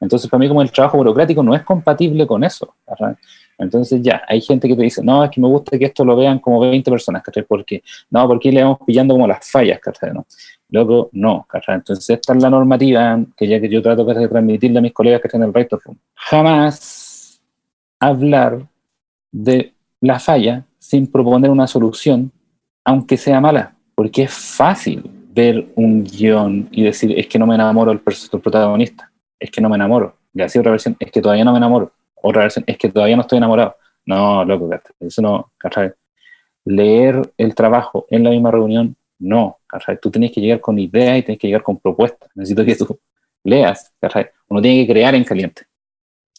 Entonces, 0.00 0.28
para 0.28 0.40
mí, 0.40 0.48
como 0.48 0.62
el 0.62 0.72
trabajo 0.72 0.96
burocrático 0.98 1.42
no 1.42 1.54
es 1.54 1.62
compatible 1.62 2.26
con 2.26 2.42
eso. 2.42 2.74
Entonces, 3.56 4.02
ya, 4.02 4.22
hay 4.26 4.40
gente 4.40 4.66
que 4.66 4.74
te 4.74 4.82
dice, 4.82 5.02
no, 5.04 5.24
es 5.24 5.30
que 5.30 5.40
me 5.40 5.46
gusta 5.46 5.78
que 5.78 5.84
esto 5.84 6.04
lo 6.04 6.16
vean 6.16 6.40
como 6.40 6.58
20 6.58 6.90
personas, 6.90 7.22
¿cachai? 7.22 7.44
Porque, 7.44 7.82
no, 8.10 8.26
porque 8.26 8.50
le 8.50 8.64
vamos 8.64 8.78
pillando 8.84 9.14
como 9.14 9.28
las 9.28 9.48
fallas, 9.48 9.78
¿cachai? 9.78 10.12
¿no? 10.12 10.26
Luego, 10.70 11.08
no, 11.12 11.46
¿cachai? 11.48 11.76
Entonces, 11.76 12.10
esta 12.10 12.32
es 12.32 12.42
la 12.42 12.50
normativa 12.50 13.20
que 13.36 13.46
ya 13.46 13.60
que 13.60 13.68
yo 13.68 13.80
trato 13.80 14.04
de 14.04 14.26
transmitirle 14.26 14.78
a 14.78 14.82
mis 14.82 14.92
colegas 14.92 15.20
que 15.20 15.28
están 15.28 15.42
en 15.42 15.48
el 15.48 15.54
resto. 15.54 15.80
Jamás 16.14 17.40
hablar 18.00 18.66
de 19.30 19.71
la 20.02 20.18
falla 20.18 20.66
sin 20.78 21.06
proponer 21.06 21.48
una 21.48 21.66
solución, 21.66 22.32
aunque 22.84 23.16
sea 23.16 23.40
mala, 23.40 23.76
porque 23.94 24.24
es 24.24 24.32
fácil 24.34 25.08
ver 25.32 25.68
un 25.76 26.04
guion 26.04 26.68
y 26.72 26.82
decir, 26.82 27.16
es 27.18 27.28
que 27.28 27.38
no 27.38 27.46
me 27.46 27.54
enamoro 27.54 27.92
del, 27.92 28.00
protagonista, 28.00 29.10
es 29.38 29.50
que 29.50 29.60
no 29.60 29.68
me 29.68 29.76
enamoro. 29.76 30.16
Y 30.34 30.42
así 30.42 30.58
otra 30.58 30.72
versión, 30.72 30.96
es 30.98 31.10
que 31.10 31.22
todavía 31.22 31.44
no 31.44 31.52
me 31.52 31.58
enamoro. 31.58 31.92
Otra 32.20 32.42
versión, 32.42 32.64
es 32.66 32.76
que 32.76 32.88
todavía 32.88 33.14
no 33.14 33.22
estoy 33.22 33.38
enamorado. 33.38 33.76
No, 34.04 34.44
loco, 34.44 34.68
eso 34.98 35.22
no, 35.22 35.52
¿cachai? 35.56 35.92
Leer 36.64 37.22
el 37.38 37.54
trabajo 37.54 38.06
en 38.10 38.24
la 38.24 38.30
misma 38.30 38.50
reunión, 38.50 38.96
no, 39.20 39.58
¿cachai? 39.68 39.98
Tú 40.00 40.10
tienes 40.10 40.32
que 40.32 40.40
llegar 40.40 40.60
con 40.60 40.78
ideas 40.80 41.18
y 41.18 41.22
tienes 41.22 41.38
que 41.38 41.46
llegar 41.46 41.62
con 41.62 41.78
propuestas. 41.78 42.28
Necesito 42.34 42.64
que 42.64 42.74
tú 42.74 42.98
leas, 43.44 43.92
¿cachai? 44.00 44.30
Uno 44.48 44.60
tiene 44.60 44.84
que 44.84 44.92
crear 44.92 45.14
en 45.14 45.22
caliente, 45.22 45.62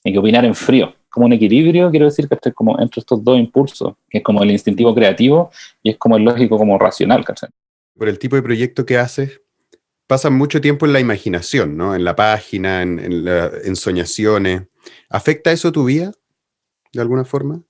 tiene 0.01 0.15
que 0.15 0.19
opinar 0.19 0.43
en 0.43 0.53
frío 0.53 0.93
como 1.13 1.27
un 1.27 1.33
equilibrio, 1.33 1.91
quiero 1.91 2.07
decir 2.07 2.27
que 2.27 2.33
estoy 2.33 2.53
como 2.53 2.79
entre 2.79 3.01
estos 3.01 3.23
dos 3.23 3.37
impulsos, 3.37 3.93
que 4.09 4.17
es 4.17 4.23
como 4.23 4.41
el 4.41 4.49
instintivo 4.49 4.95
creativo 4.95 5.51
y 5.83 5.91
es 5.91 5.97
como 5.97 6.17
el 6.17 6.23
lógico 6.23 6.57
como 6.57 6.79
racional, 6.79 7.23
¿cachai? 7.23 7.51
Por 7.95 8.09
el 8.09 8.17
tipo 8.17 8.35
de 8.35 8.41
proyecto 8.41 8.83
que 8.83 8.97
haces, 8.97 9.39
pasas 10.07 10.31
mucho 10.31 10.59
tiempo 10.59 10.87
en 10.87 10.93
la 10.93 10.99
imaginación, 10.99 11.77
¿no? 11.77 11.93
En 11.93 12.03
la 12.03 12.15
página, 12.15 12.81
en, 12.81 12.99
en, 12.99 13.75
soñaciones. 13.75 14.63
¿Afecta 15.07 15.51
eso 15.51 15.71
tu 15.71 15.85
vida 15.85 16.11
de 16.91 17.01
alguna 17.01 17.25
forma? 17.25 17.61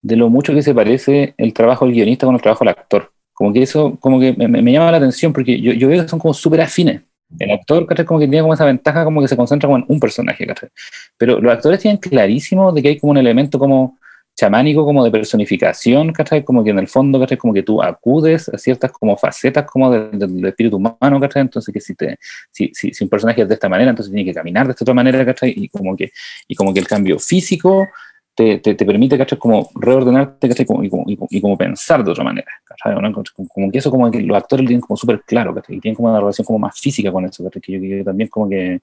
De 0.00 0.16
lo 0.16 0.30
mucho 0.30 0.54
que 0.54 0.62
se 0.62 0.74
parece 0.74 1.34
el 1.36 1.52
trabajo 1.52 1.84
del 1.84 1.92
guionista 1.94 2.24
con 2.24 2.36
el 2.36 2.40
trabajo 2.40 2.64
del 2.64 2.70
actor. 2.70 3.12
Como 3.34 3.52
que 3.52 3.60
eso, 3.60 3.98
como 4.00 4.18
que 4.18 4.32
me, 4.32 4.48
me 4.48 4.72
llama 4.72 4.90
la 4.92 4.96
atención 4.96 5.34
porque 5.34 5.60
yo, 5.60 5.74
yo 5.74 5.88
veo 5.88 6.02
que 6.02 6.08
son 6.08 6.18
como 6.18 6.32
súper 6.32 6.62
afines. 6.62 7.02
El 7.38 7.50
actor, 7.50 7.86
¿cachai? 7.86 8.04
Como 8.04 8.20
que 8.20 8.26
tiene 8.26 8.42
como 8.42 8.54
esa 8.54 8.64
ventaja, 8.64 9.04
como 9.04 9.20
que 9.20 9.28
se 9.28 9.36
concentra 9.36 9.66
como 9.66 9.78
en 9.78 9.84
un 9.88 10.00
personaje, 10.00 10.46
¿cachai? 10.46 10.68
Pero 11.16 11.40
los 11.40 11.52
actores 11.52 11.80
tienen 11.80 11.98
clarísimo 11.98 12.72
de 12.72 12.82
que 12.82 12.88
hay 12.88 12.98
como 12.98 13.12
un 13.12 13.18
elemento 13.18 13.58
como 13.58 13.98
chamánico, 14.36 14.84
como 14.84 15.02
de 15.02 15.10
personificación, 15.10 16.12
¿cachai? 16.12 16.44
Como 16.44 16.62
que 16.62 16.70
en 16.70 16.78
el 16.78 16.88
fondo, 16.88 17.18
¿cachai? 17.18 17.38
Como 17.38 17.54
que 17.54 17.62
tú 17.62 17.82
acudes 17.82 18.48
a 18.50 18.58
ciertas 18.58 18.92
como 18.92 19.16
facetas 19.16 19.64
como 19.64 19.90
del 19.90 20.46
espíritu 20.46 20.76
humano, 20.76 21.18
¿cachai? 21.20 21.42
Entonces 21.42 21.72
que 21.72 21.80
si, 21.80 21.94
te, 21.94 22.18
si, 22.50 22.70
si, 22.74 22.92
si, 22.92 23.04
un 23.04 23.10
personaje 23.10 23.42
es 23.42 23.48
de 23.48 23.54
esta 23.54 23.68
manera, 23.68 23.90
entonces 23.90 24.12
tiene 24.12 24.28
que 24.28 24.34
caminar 24.34 24.66
de 24.66 24.72
esta 24.72 24.84
otra 24.84 24.94
manera, 24.94 25.24
¿cachai? 25.24 25.54
Y 25.56 25.68
como 25.68 25.96
que, 25.96 26.12
y 26.46 26.54
como 26.54 26.74
que 26.74 26.80
el 26.80 26.86
cambio 26.86 27.18
físico 27.18 27.88
te, 28.36 28.58
te, 28.58 28.84
permite, 28.84 29.16
¿cachai? 29.16 29.38
Como 29.38 29.70
reordenarte, 29.74 30.48
¿cachai? 30.48 30.66
y, 30.82 30.90
como, 30.90 31.04
y, 31.06 31.40
como 31.40 31.56
pensar 31.56 32.04
de 32.04 32.10
otra 32.10 32.22
manera, 32.22 32.46
¿cachai? 32.64 32.94
Como, 33.34 33.72
que 33.72 33.78
eso 33.78 33.90
como 33.90 34.10
que 34.10 34.20
los 34.20 34.36
actores 34.36 34.64
lo 34.64 34.68
tienen 34.68 34.82
como 34.82 34.96
súper 34.98 35.22
claro, 35.22 35.54
¿cachai? 35.54 35.76
Y 35.76 35.80
tienen 35.80 35.96
como 35.96 36.10
una 36.10 36.20
relación 36.20 36.44
como 36.44 36.58
más 36.58 36.78
física 36.78 37.10
con 37.10 37.24
eso, 37.24 37.42
¿cachai? 37.42 37.62
Que 37.62 37.98
yo, 37.98 38.04
también 38.04 38.28
como 38.28 38.50
que 38.50 38.82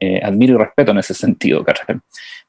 eh, 0.00 0.20
admiro 0.20 0.54
y 0.54 0.58
respeto 0.58 0.90
en 0.90 0.98
ese 0.98 1.14
sentido, 1.14 1.62
¿cachai? 1.62 1.96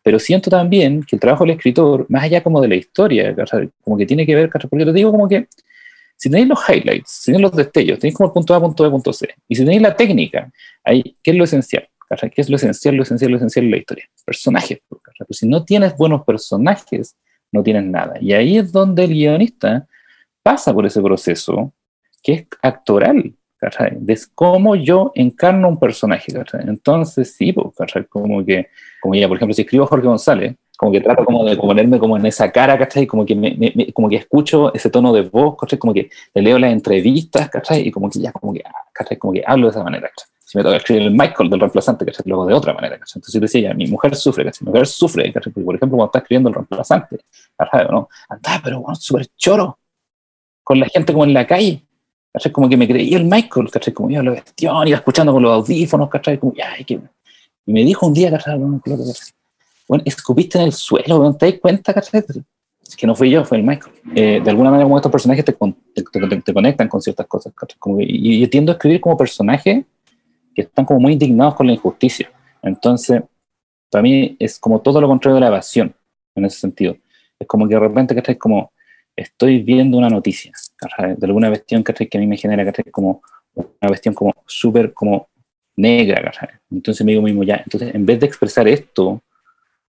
Pero 0.02 0.18
siento 0.18 0.50
también 0.50 1.04
que 1.04 1.16
el 1.18 1.20
trabajo 1.20 1.44
del 1.44 1.52
escritor, 1.52 2.08
más 2.10 2.24
allá 2.24 2.42
como 2.42 2.60
de 2.62 2.68
la 2.68 2.76
historia, 2.76 3.36
¿cachai? 3.36 3.70
Como 3.84 3.96
que 3.96 4.08
tiene 4.08 4.26
que 4.26 4.34
ver, 4.34 4.50
¿cachai? 4.50 4.68
Porque 4.68 4.86
te 4.86 4.94
digo 4.94 5.12
como 5.12 5.30
que 5.30 5.48
si 6.18 6.32
tenéis 6.32 6.48
los 6.48 6.60
highlights, 6.68 7.12
si 7.12 7.26
tenéis 7.32 7.44
los 7.44 7.56
destellos, 7.56 8.00
tenéis 8.00 8.16
como 8.16 8.28
el 8.28 8.34
punto 8.34 8.56
A, 8.56 8.60
punto 8.60 8.84
B, 8.84 8.90
punto 8.90 9.14
C, 9.14 9.36
y 9.48 9.56
si 9.56 9.64
tenéis 9.64 9.84
la 9.84 9.96
técnica, 9.96 10.52
ahí, 10.84 11.16
¿qué 11.22 11.30
es 11.30 11.38
lo 11.38 11.44
esencial? 11.44 11.88
¿Qué 12.18 12.42
es 12.42 12.50
lo 12.50 12.56
esencial, 12.56 12.96
lo 12.96 13.04
esencial, 13.04 13.32
lo 13.32 13.38
esencial 13.38 13.66
de 13.66 13.72
la 13.72 13.78
historia? 13.78 14.10
Personajes. 14.26 14.80
Pues 14.90 15.40
si 15.40 15.48
no 15.48 15.64
tienes 15.64 15.96
buenos 15.96 16.24
personajes, 16.24 17.16
no 17.52 17.64
tienes 17.64 17.84
nada. 17.84 18.16
Y 18.20 18.34
ahí 18.34 18.58
es 18.58 18.72
donde 18.72 19.04
el 19.04 19.12
guionista 19.12 19.88
pasa 20.42 20.74
por 20.74 20.86
ese 20.86 21.02
proceso 21.02 21.74
que 22.24 22.34
es 22.34 22.48
actoral, 22.62 23.34
¿cachai? 23.58 23.98
De 24.00 24.18
cómo 24.34 24.76
yo 24.76 25.12
encarno 25.16 25.70
un 25.70 25.80
personaje. 25.80 26.34
Entonces, 26.66 27.36
sí, 27.36 27.56
¿cachai? 27.78 28.06
Como 28.06 28.44
que, 28.44 28.70
como 29.02 29.16
ya, 29.16 29.28
por 29.28 29.38
ejemplo, 29.38 29.54
si 29.54 29.62
escribo 29.62 29.86
Jorge 29.86 30.08
González, 30.08 30.56
como 30.78 30.92
que 30.94 31.02
trato 31.02 31.26
como 31.26 31.44
de 31.44 31.58
ponerme 31.58 32.00
como 32.00 32.18
en 32.18 32.26
esa 32.26 32.52
cara, 32.52 32.78
¿cachai? 32.78 33.06
Como 33.06 33.26
que, 33.26 33.92
como 33.94 34.10
que 34.10 34.16
escucho 34.16 34.74
ese 34.74 34.90
tono 34.90 35.14
de 35.14 35.22
voz, 35.24 35.58
¿cachai? 35.58 35.78
Como 35.78 35.94
que 35.94 36.10
le 36.34 36.42
leo 36.42 36.58
las 36.58 36.72
entrevistas, 36.72 37.50
¿cachai? 37.50 37.88
Y 37.88 37.92
como 37.92 38.10
que 38.10 38.20
ya, 38.20 38.32
como 38.32 38.54
que, 38.54 38.64
ah, 38.66 38.72
¿cachai? 38.94 39.18
Como 39.18 39.34
que 39.34 39.44
hablo 39.46 39.68
de 39.68 39.72
esa 39.72 39.84
manera, 39.84 40.10
¿cachai? 40.10 40.39
Si 40.50 40.58
me 40.58 40.64
toca 40.64 40.78
escribir 40.78 41.04
el 41.04 41.12
Michael 41.12 41.48
del 41.48 41.60
reemplazante, 41.60 42.04
¿cachai? 42.04 42.24
Luego 42.26 42.44
de 42.48 42.56
otra 42.56 42.74
manera, 42.74 42.98
¿cachai? 42.98 43.20
Entonces 43.20 43.36
yo 43.36 43.40
decía, 43.40 43.70
ya, 43.70 43.74
mi 43.76 43.86
mujer 43.86 44.16
sufre, 44.16 44.44
¿cachai? 44.44 44.66
Mi 44.66 44.72
mujer 44.72 44.88
sufre, 44.88 45.32
¿cachai? 45.32 45.54
Porque, 45.54 45.64
por 45.64 45.76
ejemplo, 45.76 45.96
cuando 45.96 46.08
está 46.08 46.18
escribiendo 46.18 46.50
el 46.50 46.56
reemplazante, 46.56 47.20
¿cachai? 47.56 47.88
¿no? 47.92 48.10
Anda, 48.28 48.60
pero 48.64 48.82
bueno, 48.82 48.96
súper 48.96 49.28
choro, 49.38 49.78
con 50.64 50.80
la 50.80 50.88
gente 50.88 51.14
como 51.14 51.26
en 51.26 51.36
la 51.36 51.46
calle, 51.46 51.86
¿cachai? 52.34 52.52
Como 52.52 52.68
que 52.68 52.78
me 52.78 52.88
creía 52.88 53.20
el 53.20 53.26
Michael, 53.26 53.70
¿cachai? 53.70 53.94
Como 53.94 54.10
yo 54.10 54.24
la 54.24 54.32
cuestión, 54.32 54.88
iba 54.88 54.98
escuchando 54.98 55.34
con 55.34 55.44
los 55.44 55.52
audífonos, 55.52 56.10
¿cachai? 56.10 56.40
Como, 56.40 56.56
ya, 56.56 56.84
que... 56.84 57.00
y 57.68 57.72
me 57.72 57.84
dijo 57.84 58.08
un 58.08 58.16
día, 58.16 58.32
¿cachai? 58.32 58.58
Bueno, 58.58 58.82
bueno, 59.88 60.04
escupiste 60.04 60.58
en 60.58 60.64
el 60.64 60.74
suelo, 60.74 61.32
¿te 61.36 61.52
das 61.52 61.60
cuenta, 61.62 61.94
cachai? 61.94 62.24
que 62.98 63.06
no 63.06 63.14
fui 63.14 63.30
yo, 63.30 63.46
fue 63.46 63.60
el 63.60 63.64
Michael. 63.64 63.94
Eh, 64.16 64.42
de 64.44 64.50
alguna 64.50 64.72
manera, 64.72 64.86
como 64.86 64.98
estos 64.98 65.12
personajes 65.12 65.46
te, 65.46 65.54
te, 65.54 66.54
conectan 66.54 66.88
con 66.88 67.00
ciertas 67.00 67.28
cosas. 67.28 67.54
Como 67.78 68.02
y 68.02 68.40
yo 68.40 68.50
tiendo 68.50 68.72
a 68.72 68.74
escribir 68.74 69.00
como 69.00 69.16
personajes 69.16 69.86
que 70.60 70.68
están 70.68 70.86
como 70.86 71.00
muy 71.00 71.14
indignados 71.14 71.56
con 71.56 71.68
la 71.68 71.74
injusticia. 71.74 72.30
Entonces, 72.62 73.22
para 73.90 74.02
mí 74.02 74.36
es 74.40 74.60
como 74.60 74.82
todo 74.82 75.00
lo 75.00 75.08
contrario 75.08 75.36
de 75.36 75.42
la 75.42 75.48
evasión, 75.48 75.94
en 76.36 76.46
ese 76.46 76.60
sentido. 76.60 76.98
Es 77.40 77.48
como 77.48 77.68
que 77.68 77.76
de 77.76 77.80
repente, 77.80 78.14
¿cachai? 78.14 78.38
Como 78.38 78.74
estoy 79.16 79.64
viendo 79.64 79.98
una 79.98 80.10
noticia, 80.10 80.52
De 81.18 81.26
alguna 81.26 81.48
cuestión, 81.48 81.84
Que 81.84 82.10
a 82.14 82.20
mí 82.20 82.28
me 82.28 82.38
genera, 82.38 82.66
¿cachai? 82.66 82.92
Como 82.92 83.22
una 83.54 83.88
cuestión 83.88 84.14
como 84.14 84.34
súper 84.46 84.94
como 84.94 85.30
negra, 85.78 86.32
Entonces 86.70 87.06
me 87.06 87.14
digo 87.14 87.24
mismo, 87.24 87.44
ya, 87.44 87.62
entonces 87.64 87.96
en 87.96 88.06
vez 88.06 88.20
de 88.20 88.26
expresar 88.26 88.68
esto 88.68 89.22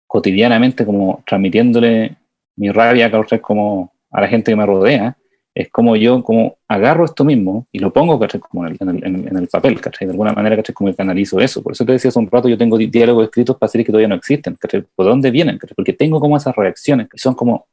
cotidianamente 0.06 0.86
como 0.86 1.24
transmitiéndole 1.26 2.18
mi 2.56 2.70
rabia 2.70 3.10
como 3.42 3.92
a 4.12 4.22
la 4.22 4.28
gente 4.28 4.52
que 4.52 4.56
me 4.56 4.66
rodea, 4.66 5.18
es 5.54 5.70
como 5.70 5.96
yo 5.96 6.24
como 6.24 6.58
agarro 6.68 7.04
esto 7.04 7.24
mismo 7.24 7.66
y 7.72 7.80
lo 7.80 7.92
pongo 7.92 8.20
como 8.50 8.66
en 8.66 8.78
el, 8.80 9.04
en, 9.04 9.38
el, 9.38 9.48
papel, 9.48 9.76
de 9.76 10.12
alguna 10.12 10.32
manera 10.34 10.56
¿cachai? 10.56 10.74
como 10.74 10.94
canalizo 10.96 11.40
eso. 11.40 11.62
Por 11.62 11.74
eso 11.74 11.86
te 11.86 11.92
decía 11.92 12.10
hace 12.10 12.20
un 12.20 12.30
rato, 12.32 12.48
yo 12.48 12.58
tengo 12.58 12.78
diálogos 12.78 13.26
escritos 13.26 13.58
para 13.58 13.70
series 13.70 13.86
que 13.86 13.92
todavía 13.92 14.08
no 14.08 14.16
existen. 14.16 14.58
¿Por 14.96 15.06
dónde 15.06 15.30
vienen? 15.32 15.60
Porque 15.76 15.94
tengo 15.94 16.20
como 16.20 16.38
esas 16.38 16.56
reacciones 16.56 17.10
que 17.10 17.18
son 17.18 17.36
como 17.36 17.68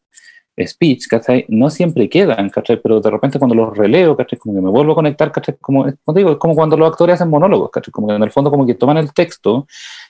speech, 0.66 1.06
¿cachai? 1.08 1.44
No 1.48 1.70
siempre 1.70 2.08
quedan, 2.08 2.50
¿cachai? 2.50 2.80
Pero 2.80 3.00
de 3.00 3.10
repente 3.10 3.38
cuando 3.38 3.54
los 3.54 3.76
releo, 3.76 4.16
¿cachai? 4.16 4.38
Como 4.38 4.54
que 4.54 4.60
me 4.60 4.70
vuelvo 4.70 4.92
a 4.92 4.94
conectar, 4.96 5.30
¿cachai? 5.32 5.56
Como, 5.60 5.86
digo, 6.14 6.32
es 6.32 6.36
como 6.38 6.54
cuando 6.54 6.76
los 6.76 6.90
actores 6.90 7.14
hacen 7.14 7.30
monólogos, 7.30 7.70
¿cachai? 7.70 7.92
Como 7.92 8.08
que 8.08 8.14
en 8.14 8.22
el 8.22 8.30
fondo 8.30 8.50
como 8.50 8.66
que 8.66 8.74
toman 8.74 8.98
el 8.98 9.12
texto 9.12 9.66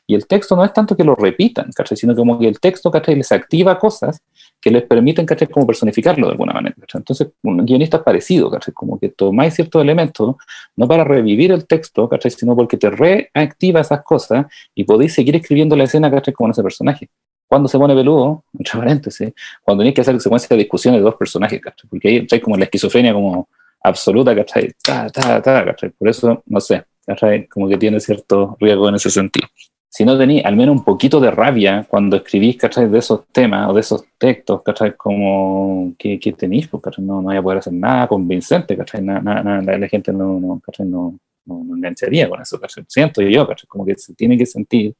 y 0.06 0.14
el 0.14 0.26
texto 0.26 0.56
no 0.56 0.64
es 0.64 0.72
tanto 0.72 0.96
que 0.96 1.04
lo 1.04 1.14
repitan, 1.14 1.70
¿cachai? 1.74 1.96
Sino 1.96 2.14
como 2.14 2.38
que 2.38 2.48
el 2.48 2.60
texto, 2.60 2.90
¿cachai? 2.90 3.16
Les 3.16 3.30
activa 3.32 3.78
cosas 3.78 4.22
que 4.60 4.70
les 4.70 4.82
permiten, 4.82 5.26
¿cachai? 5.26 5.48
Como 5.48 5.66
personificarlo 5.66 6.26
de 6.26 6.32
alguna 6.32 6.52
manera, 6.52 6.74
¿cachai? 6.80 7.00
Entonces, 7.00 7.28
un 7.42 7.64
guionista 7.64 7.98
es 7.98 8.02
parecido, 8.02 8.50
¿cachai? 8.50 8.72
Como 8.74 8.98
que 8.98 9.10
tomáis 9.10 9.54
ciertos 9.54 9.82
elementos, 9.82 10.36
no 10.76 10.88
para 10.88 11.04
revivir 11.04 11.52
el 11.52 11.66
texto, 11.66 12.08
¿cachai? 12.08 12.30
Sino 12.30 12.56
porque 12.56 12.76
te 12.76 12.90
reactiva 12.90 13.80
esas 13.80 14.02
cosas 14.02 14.46
y 14.74 14.84
podéis 14.84 15.14
seguir 15.14 15.36
escribiendo 15.36 15.76
la 15.76 15.84
escena, 15.84 16.10
¿cachai? 16.10 16.34
Como 16.34 16.48
en 16.48 16.52
ese 16.52 16.62
personaje 16.62 17.08
cuando 17.48 17.68
se 17.68 17.78
pone 17.78 17.94
peludo, 17.94 18.44
entre 18.58 18.78
paréntesis, 18.78 19.32
cuando 19.62 19.82
tienes 19.82 19.94
que 19.94 20.02
hacer 20.02 20.20
secuencia 20.20 20.48
de 20.50 20.58
discusiones 20.62 21.00
de 21.00 21.04
dos 21.04 21.16
personajes, 21.16 21.60
¿cachai? 21.60 21.88
Porque 21.88 22.08
ahí 22.08 22.26
hay 22.30 22.40
como 22.40 22.56
la 22.56 22.64
esquizofrenia 22.64 23.12
como 23.12 23.48
absoluta, 23.82 24.34
¿cachai? 24.34 24.72
Ta, 24.82 25.08
ta, 25.08 25.40
ta, 25.42 25.64
¿cachai? 25.64 25.90
Por 25.90 26.08
eso, 26.08 26.42
no 26.46 26.60
sé, 26.60 26.84
¿cachai? 27.06 27.46
Como 27.46 27.68
que 27.68 27.78
tiene 27.78 27.98
cierto 28.00 28.56
riesgo 28.60 28.88
en 28.88 28.96
ese 28.96 29.10
sentido. 29.10 29.48
Si 29.90 30.04
no 30.04 30.18
tenéis 30.18 30.44
al 30.44 30.54
menos 30.54 30.76
un 30.76 30.84
poquito 30.84 31.18
de 31.18 31.30
rabia 31.30 31.86
cuando 31.88 32.18
escribís, 32.18 32.56
¿cachai? 32.58 32.88
De 32.88 32.98
esos 32.98 33.26
temas 33.32 33.70
o 33.70 33.72
de 33.72 33.80
esos 33.80 34.04
textos, 34.18 34.62
¿cachai? 34.62 34.94
Como, 34.96 35.94
¿qué, 35.98 36.20
qué 36.20 36.32
tenéis? 36.32 36.68
Pues. 36.68 36.98
No, 36.98 37.22
no 37.22 37.28
voy 37.28 37.36
a 37.36 37.42
poder 37.42 37.58
hacer 37.58 37.72
nada 37.72 38.06
convincente, 38.06 38.76
¿cachai? 38.76 39.00
Nada, 39.02 39.42
nada, 39.42 39.78
la 39.78 39.88
gente 39.88 40.12
no, 40.12 40.38
no, 40.38 40.60
¿cachai? 40.64 40.86
No, 40.86 41.18
no, 41.46 41.64
no 41.64 41.76
engancharía 41.76 42.28
con 42.28 42.42
eso, 42.42 42.60
¿cachai? 42.60 42.84
Siento 42.86 43.22
yo, 43.22 43.46
¿cachai? 43.46 43.66
Como 43.66 43.86
que 43.86 43.94
se 43.96 44.14
tiene 44.14 44.36
que 44.36 44.44
sentir 44.44 44.94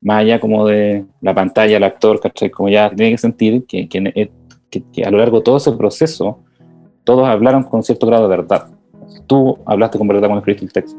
más 0.00 0.18
allá 0.18 0.40
como 0.40 0.66
de 0.66 1.04
la 1.20 1.34
pantalla, 1.34 1.76
el 1.76 1.84
actor, 1.84 2.20
¿cachai? 2.20 2.50
Como 2.50 2.68
ya 2.68 2.90
tiene 2.90 3.12
que 3.12 3.18
sentir 3.18 3.64
que, 3.66 3.88
que, 3.88 4.30
que, 4.92 5.04
a 5.04 5.10
lo 5.10 5.18
largo 5.18 5.38
de 5.38 5.44
todo 5.44 5.56
ese 5.56 5.72
proceso, 5.72 6.40
todos 7.04 7.26
hablaron 7.26 7.62
con 7.64 7.82
cierto 7.82 8.06
grado 8.06 8.28
de 8.28 8.36
verdad. 8.36 8.68
Tú 9.26 9.58
hablaste 9.64 9.98
con 9.98 10.08
verdad 10.08 10.28
cuando 10.28 10.38
escribiste 10.38 10.66
el 10.66 10.72
texto. 10.72 10.98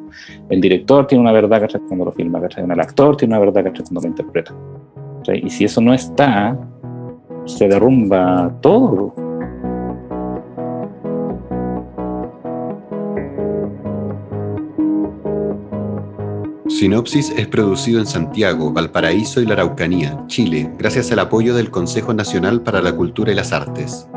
El 0.50 0.62
director 0.62 1.08
tiene 1.08 1.22
una 1.22 1.32
verdad, 1.32 1.62
¿cachai? 1.62 1.82
Cuando 1.82 2.06
lo 2.06 2.12
filma, 2.12 2.42
¿cachai? 2.42 2.64
El 2.64 2.80
actor 2.80 3.16
tiene 3.16 3.34
una 3.36 3.46
verdad, 3.46 3.66
¿cachai? 3.66 3.86
Cuando 3.86 4.02
lo 4.02 4.08
interpreta. 4.08 4.54
Y 5.34 5.50
si 5.50 5.66
eso 5.66 5.82
no 5.82 5.94
está, 5.94 6.58
se 7.46 7.68
derrumba 7.68 8.54
todo. 8.62 9.14
Sinopsis 16.78 17.34
es 17.36 17.48
producido 17.48 18.00
en 18.00 18.06
Santiago, 18.06 18.72
Valparaíso 18.72 19.42
y 19.42 19.48
la 19.48 19.54
Araucanía, 19.54 20.24
Chile, 20.28 20.72
gracias 20.78 21.12
al 21.12 21.18
apoyo 21.18 21.56
del 21.56 21.72
Consejo 21.72 22.14
Nacional 22.14 22.62
para 22.62 22.84
la 22.84 22.96
Cultura 22.96 23.32
y 23.32 23.36
las 23.36 23.52
Artes. 23.52 24.08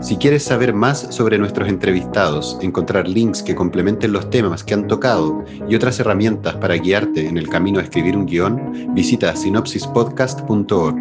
Si 0.00 0.16
quieres 0.16 0.42
saber 0.42 0.72
más 0.72 1.14
sobre 1.14 1.36
nuestros 1.36 1.68
entrevistados, 1.68 2.56
encontrar 2.62 3.06
links 3.06 3.42
que 3.42 3.54
complementen 3.54 4.14
los 4.14 4.30
temas 4.30 4.64
que 4.64 4.72
han 4.72 4.86
tocado 4.86 5.44
y 5.68 5.74
otras 5.74 6.00
herramientas 6.00 6.54
para 6.54 6.76
guiarte 6.76 7.28
en 7.28 7.36
el 7.36 7.50
camino 7.50 7.80
a 7.80 7.82
escribir 7.82 8.16
un 8.16 8.24
guion, 8.24 8.94
visita 8.94 9.36
sinopsispodcast.org. 9.36 10.96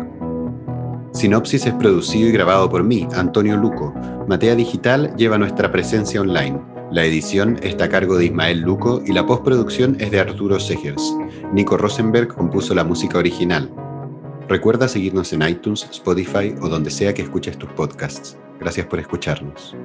Sinopsis 1.14 1.66
es 1.66 1.74
producido 1.76 2.28
y 2.28 2.34
grabado 2.34 2.70
por 2.70 2.84
mí, 2.84 3.08
Antonio 3.16 3.56
Luco. 3.56 3.94
Matea 4.28 4.56
Digital 4.56 5.16
lleva 5.16 5.38
nuestra 5.38 5.72
presencia 5.72 6.20
online. 6.20 6.75
La 6.92 7.04
edición 7.04 7.60
está 7.64 7.86
a 7.86 7.90
cargo 7.90 8.16
de 8.16 8.26
Ismael 8.26 8.62
Luco 8.62 9.02
y 9.06 9.12
la 9.12 9.26
postproducción 9.26 9.98
es 10.00 10.12
de 10.12 10.20
Arturo 10.20 10.60
Segers. 10.60 11.16
Nico 11.52 11.78
Rosenberg 11.78 12.28
compuso 12.28 12.76
la 12.76 12.84
música 12.84 13.18
original. 13.18 13.72
Recuerda 14.48 14.88
seguirnos 14.88 15.34
en 15.34 15.42
iTunes, 15.42 15.88
Spotify 15.92 16.54
o 16.62 16.70
donde 16.70 16.92
sea 16.92 17.14
que 17.14 17.24
escuches 17.24 17.58
tus 17.58 17.70
podcasts. 17.72 18.38
Gracias 18.60 18.86
por 18.86 19.00
escucharnos. 19.00 19.76